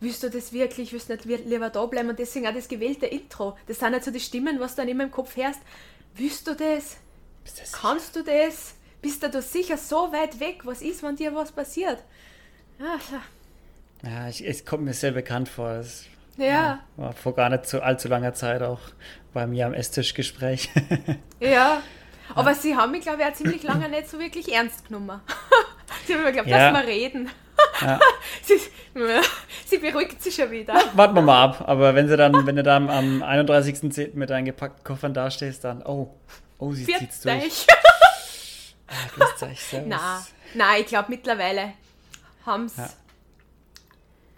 [0.00, 2.08] willst du das wirklich, willst du nicht lieber da bleiben?
[2.08, 3.56] Und deswegen auch das gewählte Intro.
[3.66, 5.60] Das sind halt so die Stimmen, was du dann immer im Kopf hörst.
[6.14, 6.96] Willst du das?
[7.44, 8.74] das Kannst du das?
[9.02, 10.62] Bist du da sicher so weit weg?
[10.64, 12.02] Was ist, wenn dir was passiert?
[12.78, 12.98] Ja,
[14.02, 15.70] ja ich, es kommt mir sehr bekannt vor.
[15.70, 16.06] Es
[16.36, 16.80] ja.
[16.96, 18.80] War vor gar nicht so allzu langer Zeit auch
[19.32, 20.70] bei mir am Esstischgespräch.
[21.40, 21.82] ja.
[22.34, 22.56] Aber ja.
[22.56, 25.20] sie haben mich, glaube ich, auch ziemlich lange nicht so wirklich ernst genommen.
[26.06, 26.58] sie haben mir geglaubt, ja.
[26.58, 27.30] lass mal reden.
[27.80, 28.00] Ja.
[28.42, 28.54] sie,
[29.64, 30.74] sie, beruhigt sich schon wieder.
[30.94, 31.64] Warten wir mal ab.
[31.66, 34.10] Aber wenn sie dann, wenn du dann am 31.10.
[34.14, 36.14] mit deinen gepackten Koffern dastehst, dann, oh,
[36.58, 37.66] oh, sie Viert zieht's durch.
[38.88, 38.94] ah.
[39.86, 40.00] Nein,
[40.54, 41.72] nein ich glaube mittlerweile
[42.44, 42.82] haben sie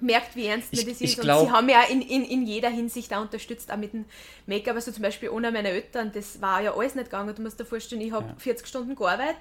[0.00, 1.20] merkt, wie ernst mir das ist.
[1.20, 4.04] Glaub, und sie haben ja in, in, in jeder Hinsicht auch unterstützt, auch mit dem
[4.46, 4.76] Make-up.
[4.76, 7.34] Also zum Beispiel ohne meine Eltern, das war ja alles nicht gegangen.
[7.34, 8.34] Du musst dir vorstellen, ich habe ja.
[8.38, 9.36] 40 Stunden gearbeitet,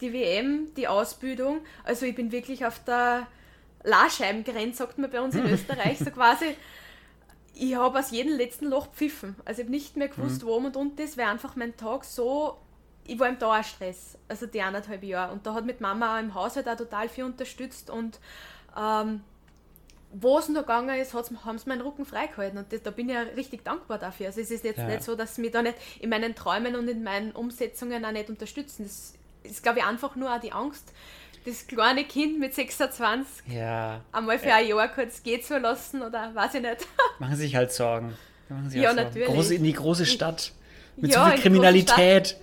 [0.00, 1.60] die WM, die Ausbildung.
[1.84, 3.26] Also ich bin wirklich auf der
[3.82, 6.56] Lahscheibengrenze, sagt man bei uns in Österreich, so quasi.
[7.54, 9.36] Ich habe aus jedem letzten Loch pfiffen.
[9.44, 10.46] Also ich habe nicht mehr gewusst, mhm.
[10.46, 12.58] wo und und das wäre einfach mein Tag so
[13.10, 15.32] ich war im Dauerstress, also die anderthalb Jahre.
[15.32, 18.20] Und da hat mit Mama auch im Haushalt auch total viel unterstützt und
[18.78, 19.22] ähm,
[20.12, 23.14] wo es noch gegangen ist, haben sie meinen Rücken freigehalten und das, da bin ich
[23.14, 24.26] ja richtig dankbar dafür.
[24.26, 24.86] Also es ist jetzt ja.
[24.86, 28.10] nicht so, dass sie mich da nicht in meinen Träumen und in meinen Umsetzungen auch
[28.10, 28.82] nicht unterstützen.
[28.84, 30.92] Das ist, glaube ich, einfach nur auch die Angst,
[31.46, 34.00] das kleine Kind mit 26 ja.
[34.12, 36.86] einmal für ein Jahr kurz gehen zu lassen oder weiß ich nicht.
[37.18, 38.16] Machen sich halt Sorgen.
[38.68, 39.08] Sich ja, halt Sorgen.
[39.08, 39.28] natürlich.
[39.28, 40.52] Große, in die große Stadt.
[40.96, 42.36] Mit ja, so viel Kriminalität.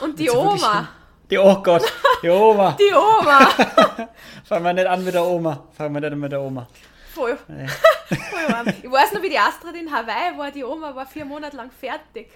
[0.00, 0.88] Und die Oma.
[1.30, 1.82] Die, oh Gott,
[2.22, 2.72] die Oma.
[2.78, 3.48] die Oma.
[4.44, 5.66] Fangen wir nicht an mit der Oma.
[5.76, 6.68] Fangen wir nicht an mit der Oma.
[7.14, 7.36] Voll.
[7.48, 7.66] Nee.
[7.66, 8.66] Voll warm.
[8.68, 11.70] Ich weiß noch, wie die Astrid in Hawaii war, die Oma war vier Monate lang
[11.70, 12.30] fertig.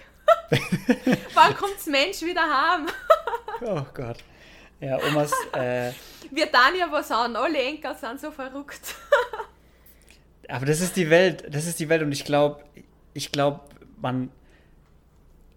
[1.35, 2.87] Wann kommt das Mensch wieder heim?
[3.63, 4.19] oh Gott.
[4.81, 5.33] Ja, Omas.
[5.53, 5.93] Äh,
[6.31, 8.95] Wir tun ja was an, alle Enkel sind so verrückt.
[10.49, 12.65] aber das ist die Welt, das ist die Welt und ich glaube,
[13.13, 13.61] ich glaube,
[14.01, 14.31] man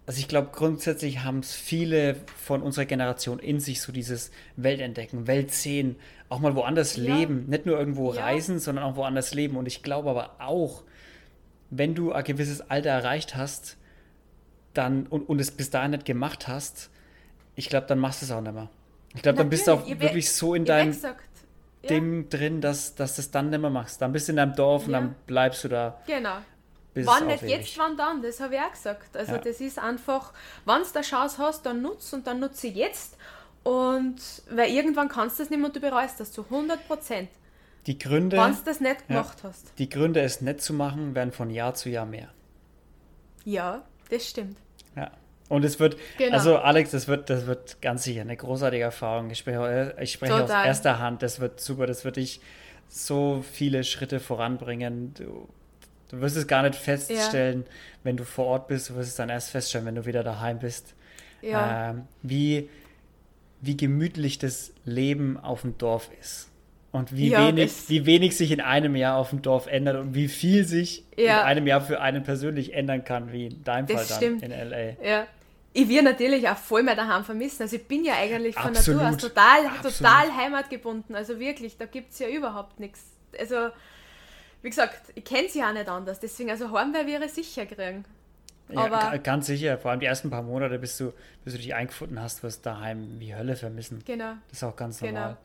[0.06, 5.26] also ich glaube, grundsätzlich haben es viele von unserer Generation in sich so dieses Weltentdecken,
[5.26, 5.96] Weltsehen,
[6.28, 7.16] auch mal woanders ja.
[7.16, 8.22] leben, nicht nur irgendwo ja.
[8.22, 9.56] reisen, sondern auch woanders leben.
[9.56, 10.82] Und ich glaube aber auch,
[11.70, 13.78] wenn du ein gewisses Alter erreicht hast,
[14.74, 16.90] dann und, und es bis dahin nicht gemacht hast,
[17.56, 18.68] ich glaube, dann machst du es auch nicht mehr.
[19.14, 20.94] Ich glaube, dann bist du auch wirklich so in deinem
[21.88, 24.02] Ding drin, dass, dass du es dann nicht mehr machst.
[24.02, 26.00] Dann bist du in deinem Dorf und dann bleibst du da.
[26.06, 26.38] Genau.
[26.94, 29.16] Wann nicht jetzt, wann dann, das habe ich auch gesagt.
[29.16, 29.38] Also ja.
[29.38, 30.32] das ist einfach,
[30.64, 33.16] wenn du eine Chance hast, dann nutzt und dann nutze jetzt.
[33.64, 34.16] Und
[34.50, 37.30] weil irgendwann kannst du das nicht mehr und du bereust das zu 100 Prozent.
[37.86, 38.36] Die Gründe.
[38.36, 39.72] Wenn du das nicht gemacht ja, hast.
[39.78, 42.28] Die Gründe, es nicht zu machen, werden von Jahr zu Jahr mehr.
[43.44, 44.56] Ja, das stimmt.
[44.96, 45.10] Ja.
[45.48, 46.36] Und es wird, genau.
[46.36, 49.30] also Alex, das wird, das wird ganz sicher eine großartige Erfahrung.
[49.30, 52.40] Ich spreche, ich spreche aus erster Hand, das wird super, das wird dich
[52.88, 55.12] so viele Schritte voranbringen.
[55.14, 55.48] Du,
[56.14, 57.72] Du wirst es gar nicht feststellen, ja.
[58.04, 60.60] wenn du vor Ort bist, du wirst es dann erst feststellen, wenn du wieder daheim
[60.60, 60.94] bist.
[61.42, 61.90] Ja.
[61.90, 62.68] Ähm, wie,
[63.60, 66.50] wie gemütlich das Leben auf dem Dorf ist.
[66.94, 70.14] Und wie, ja, wenig, wie wenig sich in einem Jahr auf dem Dorf ändert und
[70.14, 71.40] wie viel sich ja.
[71.40, 74.42] in einem Jahr für einen persönlich ändern kann, wie in deinem das Fall dann stimmt.
[74.44, 75.04] in L.A.
[75.04, 75.26] Ja.
[75.72, 77.62] Ich werde natürlich auch voll mehr daheim vermissen.
[77.62, 79.02] Also ich bin ja eigentlich von Absolut.
[79.02, 81.16] Natur aus total, total heimatgebunden.
[81.16, 83.02] Also wirklich, da gibt es ja überhaupt nichts.
[83.36, 83.70] Also
[84.62, 88.04] wie gesagt, ich kenne sie ja nicht anders, deswegen, also Heimweh wäre sicher kriegen.
[88.70, 91.12] Ja, ganz sicher, vor allem die ersten paar Monate, bis du,
[91.44, 94.02] bis du dich eingefunden hast, wirst du daheim wie Hölle vermissen.
[94.06, 94.34] Genau.
[94.48, 95.36] Das ist auch ganz genau.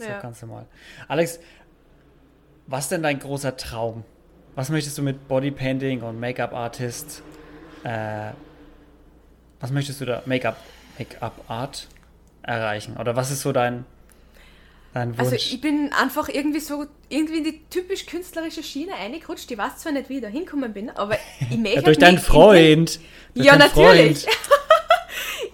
[0.00, 0.20] Das ist ja.
[0.20, 0.66] ganz normal.
[1.08, 1.40] Alex,
[2.66, 4.04] was ist denn dein großer Traum?
[4.54, 7.22] Was möchtest du mit Bodypainting und Make-up-Artist?
[7.84, 8.30] Äh,
[9.60, 10.56] was möchtest du da Make-up
[10.98, 11.88] Make-up Art
[12.42, 12.96] erreichen?
[12.96, 13.84] Oder was ist so dein,
[14.94, 15.32] dein also Wunsch?
[15.32, 19.50] Also ich bin einfach irgendwie so irgendwie in die typisch künstlerische Schiene reingerutscht.
[19.50, 21.76] Ich weiß zwar nicht, wie ich da hinkommen bin, aber ich möchte.
[21.76, 23.00] ja, durch deinen Freund.
[23.34, 24.26] Durch ja, natürlich.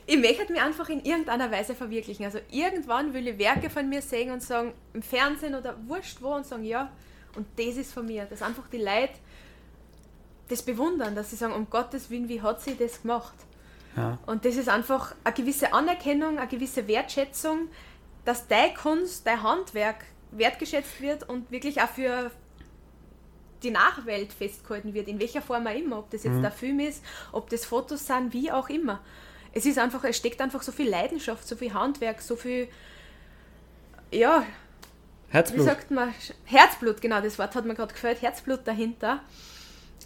[0.07, 2.25] ich möchte mich einfach in irgendeiner Weise verwirklichen.
[2.25, 6.35] Also irgendwann will ich Werke von mir sehen und sagen, im Fernsehen oder wurscht wo
[6.35, 6.91] und sagen, ja,
[7.35, 8.25] und das ist von mir.
[8.25, 9.15] Dass einfach die Leute
[10.49, 13.35] das bewundern, dass sie sagen, um Gottes Willen, wie hat sie das gemacht?
[13.97, 14.19] Ja.
[14.27, 17.69] Und das ist einfach eine gewisse Anerkennung, eine gewisse Wertschätzung,
[18.25, 22.31] dass deine Kunst, dein Handwerk wertgeschätzt wird und wirklich auch für
[23.63, 26.43] die Nachwelt festgehalten wird, in welcher Form auch immer, ob das jetzt mhm.
[26.43, 27.03] der Film ist,
[27.33, 29.01] ob das Fotos sind, wie auch immer.
[29.57, 32.69] Es ist einfach, es steckt einfach so viel Leidenschaft, so viel Handwerk, so viel,
[34.13, 34.45] ja,
[35.31, 35.61] Herzblut.
[35.61, 36.13] Wie sagt man?
[36.45, 39.21] Herzblut, genau, das Wort hat mir gerade gefällt, Herzblut dahinter.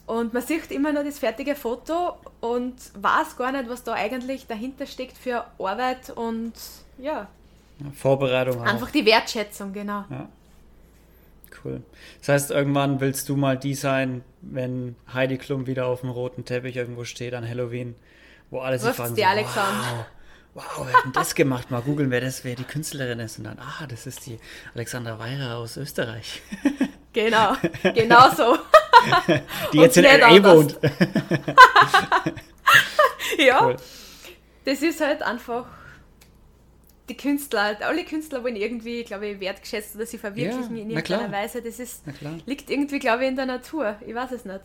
[0.06, 4.46] Und man sieht immer nur das fertige Foto und weiß gar nicht, was da eigentlich
[4.46, 6.52] dahinter steckt für Arbeit und
[6.98, 7.28] ja,
[7.94, 8.92] Vorbereitung Einfach auch.
[8.92, 10.04] die Wertschätzung, genau.
[10.10, 10.28] Ja.
[11.64, 11.82] Cool.
[12.20, 16.44] Das heißt, irgendwann willst du mal die sein, wenn Heidi Klum wieder auf dem roten
[16.44, 17.96] Teppich irgendwo steht an Halloween,
[18.50, 20.06] wo alle sich fragen, die so, Alexander.
[20.54, 21.70] wow, wow, wer hat denn das gemacht?
[21.70, 23.38] Mal googeln, wer das, wer die Künstlerin ist.
[23.38, 24.38] Und dann, ah, das ist die
[24.74, 26.42] Alexandra Weira aus Österreich.
[27.12, 27.56] Genau,
[27.94, 28.56] genau so.
[29.72, 30.30] die jetzt in L.A.
[30.44, 30.78] wohnt.
[33.38, 33.76] ja, cool.
[34.64, 35.64] das ist halt einfach
[37.10, 41.32] die Künstler, alle Künstler wollen irgendwie, glaube ich, wertgeschätzt oder sie verwirklichen ja, in irgendeiner
[41.32, 41.60] Weise.
[41.60, 42.04] Das ist,
[42.46, 43.96] liegt irgendwie, glaube ich, in der Natur.
[44.06, 44.60] Ich weiß es nicht.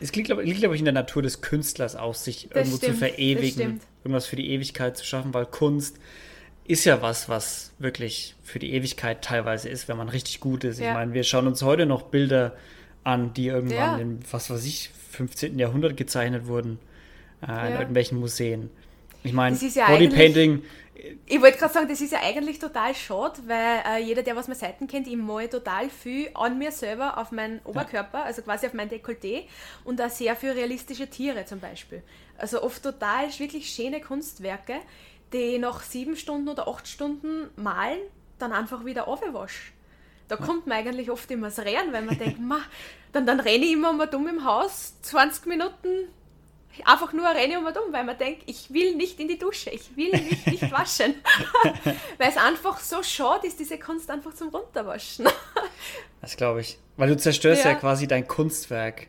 [0.00, 2.94] es liegt, glaube glaub ich, in der Natur des Künstlers auch, sich das irgendwo stimmt,
[2.94, 5.98] zu verewigen, irgendwas für die Ewigkeit zu schaffen, weil Kunst
[6.68, 10.78] ist ja was, was wirklich für die Ewigkeit teilweise ist, wenn man richtig gut ist.
[10.78, 10.88] Ja.
[10.88, 12.56] Ich meine, wir schauen uns heute noch Bilder
[13.02, 13.98] an, die irgendwann ja.
[13.98, 15.58] im, was weiß ich, 15.
[15.58, 16.78] Jahrhundert gezeichnet wurden,
[17.46, 18.70] äh, in irgendwelchen Museen.
[19.26, 20.62] Ich meine, ja Bodypainting
[21.26, 24.48] ich wollte gerade sagen, das ist ja eigentlich total schade, weil äh, jeder, der was
[24.48, 28.66] meine Seiten kennt, ich male total viel an mir selber auf meinen Oberkörper, also quasi
[28.66, 29.44] auf mein Dekolleté
[29.84, 32.02] und auch sehr viel realistische Tiere zum Beispiel.
[32.38, 34.76] Also oft total wirklich schöne Kunstwerke,
[35.32, 37.98] die nach sieben Stunden oder acht Stunden malen,
[38.38, 39.74] dann einfach wieder aufwaschen.
[40.28, 42.60] Da kommt man eigentlich oft immer das Rehren, weil man denkt, ma,
[43.12, 46.08] dann, dann renne ich immer mal dumm im Haus, 20 Minuten
[46.84, 49.70] einfach nur renne um und um, weil man denkt, ich will nicht in die Dusche,
[49.70, 51.14] ich will mich nicht waschen.
[52.18, 55.28] weil es einfach so schade ist, diese Kunst einfach zum Runterwaschen.
[56.20, 56.78] das glaube ich.
[56.96, 57.72] Weil du zerstörst ja.
[57.72, 57.76] ja.
[57.76, 59.06] quasi dein Kunstwerk.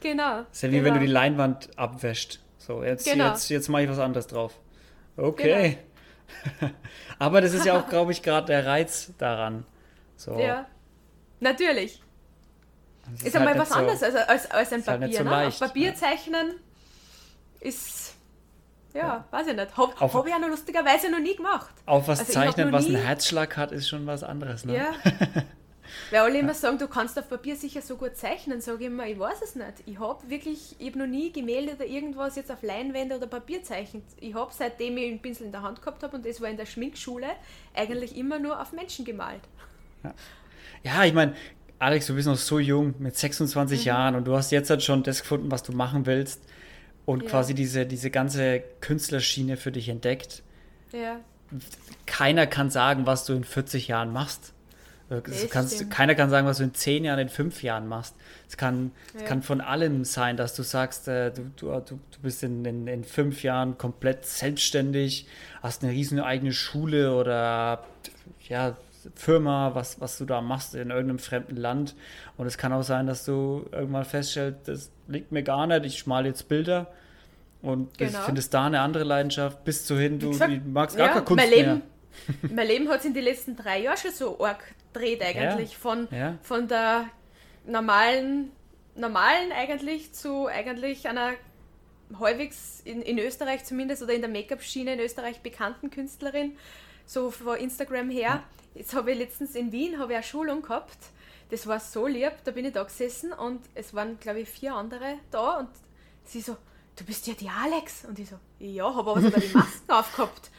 [0.00, 0.38] Genau.
[0.38, 0.86] Das ist ja wie genau.
[0.86, 2.40] wenn du die Leinwand abwäscht.
[2.58, 3.28] So, jetzt, genau.
[3.28, 4.58] jetzt, jetzt mache ich was anderes drauf.
[5.16, 5.78] Okay.
[6.60, 6.72] Genau.
[7.18, 9.64] Aber das ist ja auch, glaube ich, gerade der Reiz daran.
[10.16, 10.38] So.
[10.38, 10.66] Ja.
[11.40, 12.02] Natürlich.
[13.14, 15.06] Ist, ist halt was so, anderes als, als, als ein halt Papier.
[15.06, 15.46] Halt so ne?
[15.46, 16.54] Auf Papier zeichnen
[17.60, 18.14] ist,
[18.94, 19.24] ja, ja.
[19.30, 19.76] weiß ich nicht.
[19.76, 21.74] Habe hab ich auch noch lustigerweise noch nie gemacht.
[21.86, 24.64] Auf was also zeichnen, was einen Herzschlag hat, ist schon was anderes.
[24.64, 24.76] Ne?
[24.76, 24.92] Ja.
[26.10, 29.06] Weil alle immer sagen, du kannst auf Papier sicher so gut zeichnen, sage ich immer,
[29.06, 29.82] ich weiß es nicht.
[29.86, 33.62] Ich habe wirklich, ich habe noch nie Gemälde oder irgendwas jetzt auf Leinwände oder Papier
[33.62, 34.04] zeichnet.
[34.20, 36.56] Ich habe seitdem ich einen Pinsel in der Hand gehabt habe und das war in
[36.56, 37.28] der Schminkschule,
[37.74, 39.42] eigentlich immer nur auf Menschen gemalt.
[40.02, 40.14] Ja,
[40.82, 41.34] ja ich meine,
[41.78, 43.86] Alex, du bist noch so jung, mit 26 mhm.
[43.86, 46.42] Jahren und du hast jetzt halt schon das gefunden, was du machen willst
[47.06, 47.30] und ja.
[47.30, 50.42] quasi diese, diese ganze Künstlerschiene für dich entdeckt.
[50.92, 51.20] Ja.
[52.04, 54.52] Keiner kann sagen, was du in 40 Jahren machst.
[55.50, 58.16] Kannst, keiner kann sagen, was du in 10 Jahren, in 5 Jahren machst.
[58.48, 59.24] Es kann, ja.
[59.24, 63.04] kann von allem sein, dass du sagst, äh, du, du, du bist in, in, in
[63.04, 65.28] fünf Jahren komplett selbstständig,
[65.62, 67.84] hast eine riesen eigene Schule oder
[68.48, 68.76] ja,
[69.14, 71.94] Firma, was, was du da machst in irgendeinem fremden Land.
[72.36, 75.98] Und es kann auch sein, dass du irgendwann feststellst, das liegt mir gar nicht, ich
[75.98, 76.88] schmal jetzt Bilder
[77.62, 78.20] und genau.
[78.20, 81.44] findest da eine andere Leidenschaft, bis zu hin, du gesagt, magst gar ja, keine Kunst
[81.44, 81.82] mein Leben,
[82.42, 82.50] mehr.
[82.54, 85.78] mein Leben hat sich in den letzten drei Jahren schon so arg gedreht eigentlich, ja,
[85.78, 86.34] von, ja.
[86.42, 87.06] von der
[87.66, 88.50] normalen,
[88.94, 91.32] normalen eigentlich zu eigentlich einer
[92.18, 96.56] halbwegs in, in Österreich zumindest oder in der Make-up-Schiene in Österreich bekannten Künstlerin,
[97.06, 98.42] so von Instagram her.
[98.74, 100.98] Jetzt habe ich letztens in Wien habe ich eine Schulung gehabt.
[101.50, 104.74] Das war so lieb, da bin ich da gesessen und es waren, glaube ich, vier
[104.74, 105.68] andere da und
[106.24, 106.56] sie so,
[106.96, 108.04] du bist ja die Alex.
[108.04, 110.50] Und ich so, ja, habe aber sogar die Masken aufgehabt.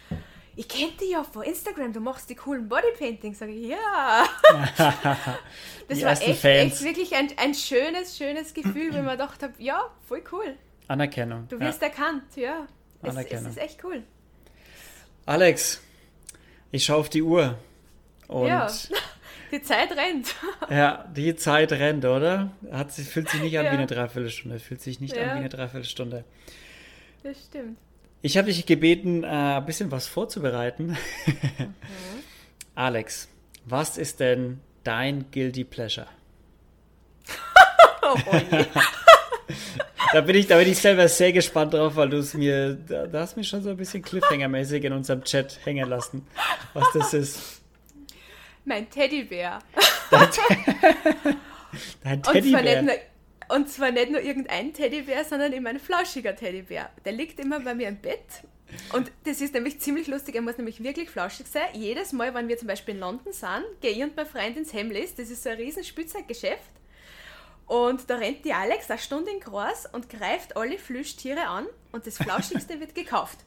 [0.55, 3.37] Ich kenne dich ja von Instagram, du machst die coolen Bodypaintings.
[3.37, 4.25] Sag ich, ja.
[5.87, 9.91] das war echt, echt, wirklich ein, ein schönes, schönes Gefühl, wenn man gedacht habe, ja,
[10.07, 10.55] voll cool.
[10.87, 11.47] Anerkennung.
[11.49, 11.89] Du wirst ja.
[11.89, 12.65] erkannt, ja.
[13.03, 13.45] Es, Anerkennung.
[13.45, 14.03] es ist echt cool.
[15.25, 15.81] Alex,
[16.71, 17.57] ich schaue auf die Uhr.
[18.27, 18.67] Und ja,
[19.51, 20.35] die Zeit rennt.
[20.69, 22.51] ja, die Zeit rennt, oder?
[22.71, 23.71] Hat, fühlt sich nicht an ja.
[23.71, 24.59] wie eine Dreiviertelstunde.
[24.59, 25.23] Fühlt sich nicht ja.
[25.23, 26.23] an wie eine Dreiviertelstunde.
[27.23, 27.77] Das stimmt.
[28.21, 30.97] Ich habe dich gebeten, äh, ein bisschen was vorzubereiten.
[31.57, 31.73] Mhm.
[32.75, 33.27] Alex,
[33.65, 36.07] was ist denn dein Guilty Pleasure?
[38.03, 38.15] oh,
[40.13, 43.07] da, bin ich, da bin ich selber sehr gespannt drauf, weil du es mir, da,
[43.07, 46.25] da hast mich schon so ein bisschen Cliffhanger-mäßig in unserem Chat hängen lassen,
[46.73, 47.61] was das ist.
[48.65, 49.59] Mein Teddybär.
[52.03, 52.79] Dein Teddybär.
[52.79, 52.91] Und,
[53.55, 56.89] und zwar nicht nur irgendein Teddybär, sondern immer ein flauschiger Teddybär.
[57.05, 58.43] Der liegt immer bei mir im Bett.
[58.91, 61.67] Und das ist nämlich ziemlich lustig, er muss nämlich wirklich flauschig sein.
[61.73, 64.73] Jedes Mal, wenn wir zum Beispiel in London sind, gehe ich und mein Freund ins
[64.73, 66.76] Hemlis, das ist so ein riesen Spielzeuggeschäft.
[67.67, 72.07] Und da rennt die Alex eine Stunde in Gras und greift alle Flüschtiere an und
[72.07, 73.39] das Flauschigste wird gekauft.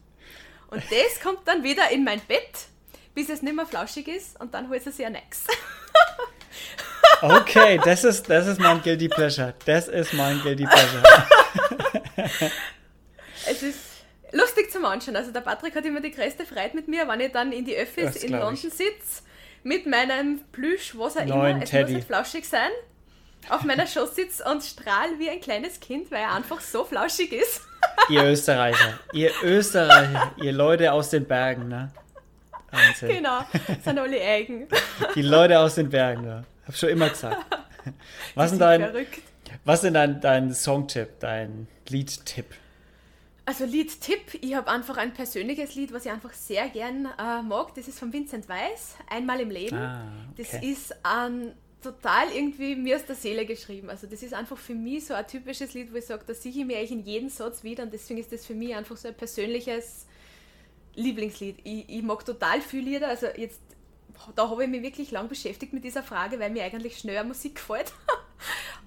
[0.68, 2.68] Und das kommt dann wieder in mein Bett
[3.14, 5.44] bis es nicht mehr flauschig ist und dann holt sich ein Ex.
[7.22, 9.54] okay, das ist, das ist mein Guilty Pleasure.
[9.66, 11.02] Das ist mein Guilty Pleasure.
[13.46, 13.78] es ist
[14.32, 15.16] lustig zum Anschauen.
[15.16, 17.76] Also der Patrick hat immer die größte Freude mit mir, wenn ich dann in die
[17.76, 19.22] Öffis in London sitze
[19.62, 21.82] mit meinem Plüsch, was auch Neuen immer, es Teddy.
[21.84, 22.70] muss nicht flauschig sein,
[23.48, 27.32] auf meiner Schoß sitze und strahl wie ein kleines Kind, weil er einfach so flauschig
[27.32, 27.62] ist.
[28.10, 31.90] Ihr Österreicher, ihr Österreicher, ihr Leute aus den Bergen, ne?
[32.70, 33.08] Wahnsinn.
[33.08, 33.40] Genau,
[33.82, 34.68] sind alle eigen.
[35.14, 36.44] Die Leute aus den Bergen, ne?
[36.66, 37.38] Hab schon immer gesagt.
[38.34, 39.20] Was ist dein, verrückt.
[39.64, 42.46] was ist denn dein, dein Songtipp, dein Liedtipp?
[43.46, 47.74] Also Liedtipp, ich habe einfach ein persönliches Lied, was ich einfach sehr gern äh, mag.
[47.74, 49.76] Das ist von Vincent Weiss, Einmal im Leben.
[49.78, 50.04] Ah,
[50.36, 50.70] Das okay.
[50.70, 53.90] ist ein total irgendwie mir aus der Seele geschrieben.
[53.90, 56.52] Also das ist einfach für mich so ein typisches Lied, wo ich sage, da sehe
[56.52, 59.08] ich mir eigentlich in jedem Satz wieder und deswegen ist das für mich einfach so
[59.08, 60.06] ein persönliches
[60.94, 61.58] Lieblingslied.
[61.64, 63.60] Ich, ich mag total viele Lieder, also jetzt
[64.34, 67.54] da habe ich mich wirklich lang beschäftigt mit dieser Frage, weil mir eigentlich schnell Musik
[67.56, 67.92] gefällt.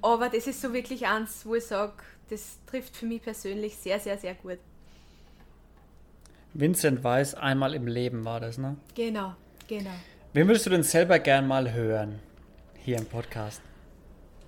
[0.01, 1.93] Aber das ist so wirklich eins, wo ich sage,
[2.29, 4.59] das trifft für mich persönlich sehr, sehr, sehr gut.
[6.53, 8.77] Vincent Weiss, einmal im Leben war das, ne?
[8.95, 9.33] Genau,
[9.67, 9.93] genau.
[10.33, 12.19] Wen würdest du denn selber gern mal hören?
[12.85, 13.61] Hier im Podcast.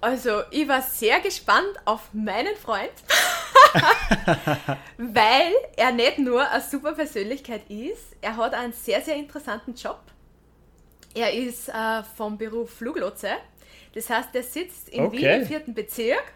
[0.02, 2.92] Also, ich war sehr gespannt auf meinen Freund,
[4.98, 10.02] weil er nicht nur eine super Persönlichkeit ist, er hat einen sehr, sehr interessanten Job.
[11.14, 13.32] Er ist äh, vom Beruf Fluglotse.
[13.94, 15.18] Das heißt, er sitzt in Okay.
[15.18, 16.34] Wien im vierten Bezirk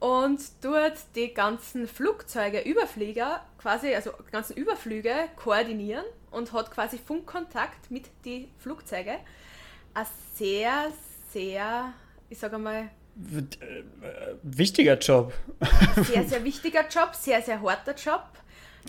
[0.00, 7.90] und tut die ganzen Flugzeuge, Überflieger, quasi, also ganzen Überflüge koordinieren und hat quasi Funkkontakt
[7.90, 9.16] mit den Flugzeugen.
[9.92, 10.90] Ein sehr,
[11.36, 11.92] sehr,
[12.30, 13.84] ich sage mal, W- äh,
[14.42, 15.32] Wichtiger Job.
[16.02, 18.24] sehr, sehr wichtiger Job, sehr, sehr harter Job.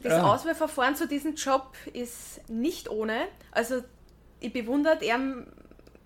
[0.04, 0.34] Das Ja.
[0.34, 3.28] Auswahlverfahren zu diesem Job ist nicht ohne.
[3.52, 3.82] Also
[4.40, 5.48] ich bewundere ihn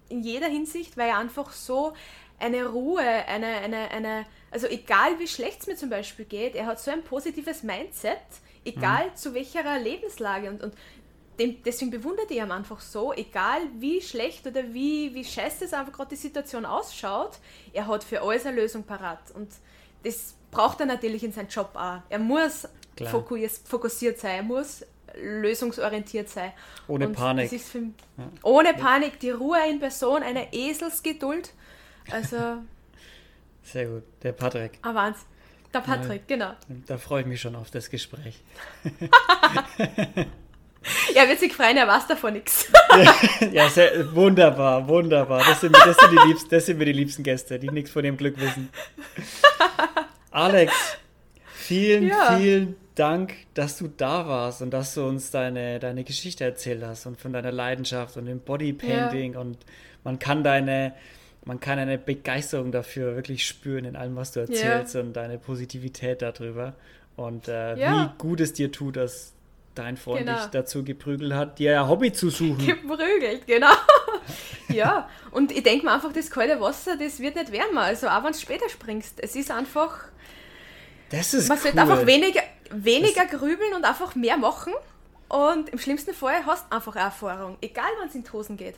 [0.10, 1.94] in jeder Hinsicht, weil er einfach so
[2.40, 6.66] eine Ruhe, eine, eine, eine, also egal wie schlecht es mir zum Beispiel geht, er
[6.66, 8.18] hat so ein positives Mindset,
[8.66, 10.74] egal zu welcher Lebenslage und, und
[11.40, 15.74] dem, deswegen bewundert ich ihn einfach so, egal wie schlecht oder wie, wie scheiße es
[15.74, 17.40] einfach gerade die Situation ausschaut,
[17.74, 19.32] er hat für alles eine Lösung parat.
[19.34, 19.50] Und
[20.04, 22.00] das braucht er natürlich in seinem Job auch.
[22.10, 22.68] Er muss
[23.06, 26.54] fokussiert, sein, er muss lösungsorientiert sein.
[26.88, 27.50] Ohne Und Panik.
[27.60, 27.84] Für,
[28.44, 31.54] Ohne Panik, die Ruhe in Person, eine Eselsgeduld.
[32.12, 32.38] Also,
[33.64, 34.04] Sehr gut.
[34.24, 34.80] Der Patrick.
[34.82, 35.26] ah Wahnsinn.
[35.74, 36.52] Der Patrick, genau.
[36.86, 38.44] Da freue ich mich schon auf das Gespräch.
[41.16, 42.72] Er wird sich freuen, er weiß davon nichts.
[43.52, 45.44] Ja, sehr, wunderbar, wunderbar.
[45.46, 48.04] Das sind, das, sind die liebsten, das sind mir die liebsten Gäste, die nichts von
[48.04, 48.70] dem Glück wissen.
[50.32, 50.74] Alex,
[51.54, 52.38] vielen, Ja.
[52.38, 57.06] vielen Dank, dass du da warst und dass du uns deine, deine Geschichte erzählt hast
[57.06, 59.58] und von deiner Leidenschaft und dem Bodypainting und
[60.04, 60.94] man kann deine,
[61.46, 66.22] man kann eine Begeisterung dafür wirklich spüren in allem, was du erzählst und deine Positivität
[66.22, 66.74] darüber
[67.16, 68.14] und äh, Ja.
[68.14, 69.34] wie gut es dir tut, dass
[69.76, 70.38] dein Freund Genau.
[70.38, 72.66] dich dazu geprügelt hat, dir ein Hobby zu suchen.
[72.66, 73.72] Geprügelt, genau.
[74.70, 77.82] ja, und ich denke mir einfach, das kalte Wasser, das wird nicht wärmer.
[77.82, 79.22] Also auch wenn du später springst.
[79.22, 80.06] Es ist einfach,
[81.10, 81.64] Das ist man cool.
[81.64, 82.42] sollte einfach weniger,
[82.72, 84.74] weniger grübeln und einfach mehr machen.
[85.30, 88.76] Und im schlimmsten Fall hast du einfach Erfahrung, egal wann es in die Hosen geht.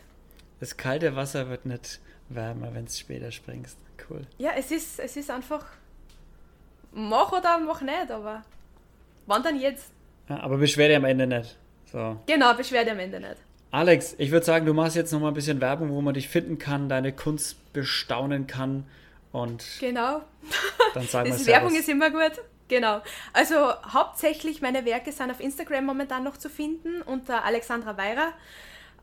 [0.59, 3.77] Das kalte Wasser wird nicht wärmer, wenn du später springst.
[4.09, 4.21] Cool.
[4.37, 5.65] Ja, es ist, es ist einfach,
[6.91, 8.43] mach oder mach nicht, aber
[9.25, 9.91] wann dann jetzt?
[10.30, 11.57] Ja, aber beschwer dich am Ende nicht.
[11.91, 12.17] So.
[12.26, 13.36] Genau, beschwer dich am Ende nicht.
[13.71, 16.30] Alex, ich würde sagen, du machst jetzt noch mal ein bisschen Werbung, wo man dich
[16.30, 18.86] finden kann, deine Kunst bestaunen kann
[19.32, 20.21] und Genau.
[20.93, 21.45] dann sagen wir.
[21.47, 22.34] Werbung ist immer gut.
[22.67, 23.01] Genau.
[23.34, 23.55] Also
[23.91, 28.34] hauptsächlich meine Werke sind auf Instagram momentan noch zu finden unter Alexandra Weira.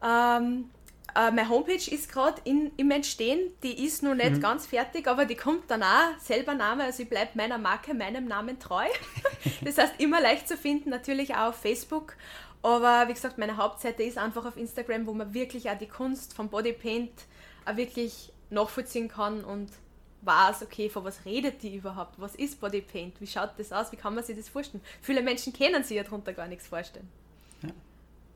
[0.02, 0.70] Ähm,
[1.14, 3.52] äh, meine Homepage ist gerade im Entstehen.
[3.62, 6.18] Die ist noch nicht ganz fertig, aber die kommt dann auch.
[6.18, 8.84] Selber Name, also ich bleibe meiner Marke, meinem Namen treu.
[9.64, 12.16] das heißt, immer leicht zu finden, natürlich auch auf Facebook.
[12.62, 16.34] Aber wie gesagt, meine Hauptseite ist einfach auf Instagram, wo man wirklich auch die Kunst
[16.34, 17.12] vom Bodypaint
[17.64, 19.70] auch wirklich nachvollziehen kann und
[20.22, 22.20] weiß, okay, von was redet die überhaupt?
[22.20, 23.20] Was ist Bodypaint?
[23.20, 23.90] Wie schaut das aus?
[23.92, 24.84] Wie kann man sich das vorstellen?
[25.00, 27.08] Viele Menschen können sich ja darunter gar nichts vorstellen.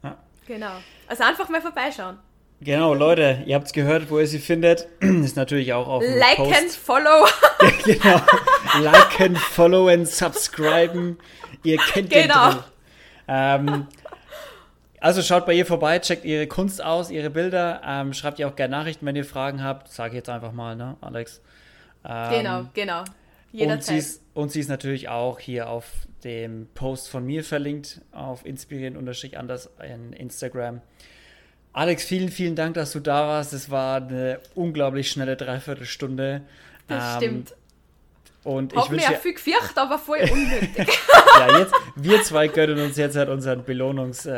[0.03, 0.19] Ja.
[0.47, 0.77] Genau.
[1.07, 2.19] Also einfach mal vorbeischauen.
[2.65, 4.89] Genau, Leute, ihr habt es gehört, wo ihr sie findet.
[5.01, 6.77] Ist natürlich auch auf dem Like and Post.
[6.79, 7.27] follow.
[7.85, 8.21] genau.
[8.81, 11.19] Liken, followen, subscriben.
[11.63, 12.53] Ihr kennt Genau.
[12.53, 12.59] den.
[13.29, 13.87] Ähm,
[14.99, 17.83] also schaut bei ihr vorbei, checkt ihre Kunst aus, ihre Bilder.
[17.87, 19.93] Ähm, schreibt ihr auch gerne Nachrichten, wenn ihr Fragen habt.
[19.93, 21.43] Sage ich jetzt einfach mal, ne, Alex?
[22.09, 23.01] Ähm, genau, genau.
[23.01, 23.07] Und
[23.53, 23.99] sie, Jederzeit.
[23.99, 25.85] ist, und sie ist natürlich auch hier auf
[26.25, 30.81] dem Post von mir verlinkt, auf inspirieren-anders in Instagram.
[31.75, 33.53] Alex, vielen, vielen Dank, dass du da warst.
[33.53, 36.43] Es war eine unglaublich schnelle Dreiviertelstunde.
[36.87, 37.55] Das Ähm, stimmt.
[38.45, 40.89] Und ich Hab mir wünsche ja viel gefürchtet, aber voll unnötig.
[41.39, 44.29] ja, jetzt, wir zwei gönnen uns jetzt halt unseren Belohnungsschnaps.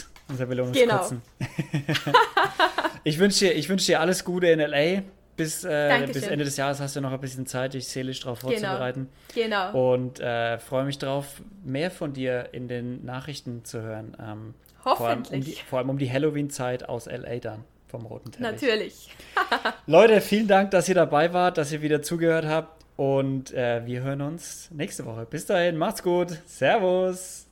[0.00, 0.30] Äh.
[0.30, 1.20] Unser Belohnungskotzen.
[1.38, 2.18] Genau.
[3.04, 5.02] ich wünsche dir, wünsch dir alles Gute in L.A.
[5.36, 8.40] Bis, äh, bis Ende des Jahres hast du noch ein bisschen Zeit, dich seelisch darauf
[8.40, 8.52] genau.
[8.52, 9.08] vorzubereiten.
[9.34, 9.72] Genau.
[9.72, 9.92] genau.
[9.94, 14.16] Und äh, freue mich darauf, mehr von dir in den Nachrichten zu hören.
[14.20, 14.98] Ähm, Hoffentlich.
[14.98, 18.40] Vor allem, um die, vor allem um die Halloween-Zeit aus LA dann vom roten Teppich.
[18.40, 19.10] Natürlich.
[19.86, 22.82] Leute, vielen Dank, dass ihr dabei wart, dass ihr wieder zugehört habt.
[22.96, 25.26] Und äh, wir hören uns nächste Woche.
[25.26, 26.38] Bis dahin, macht's gut.
[26.46, 27.46] Servus.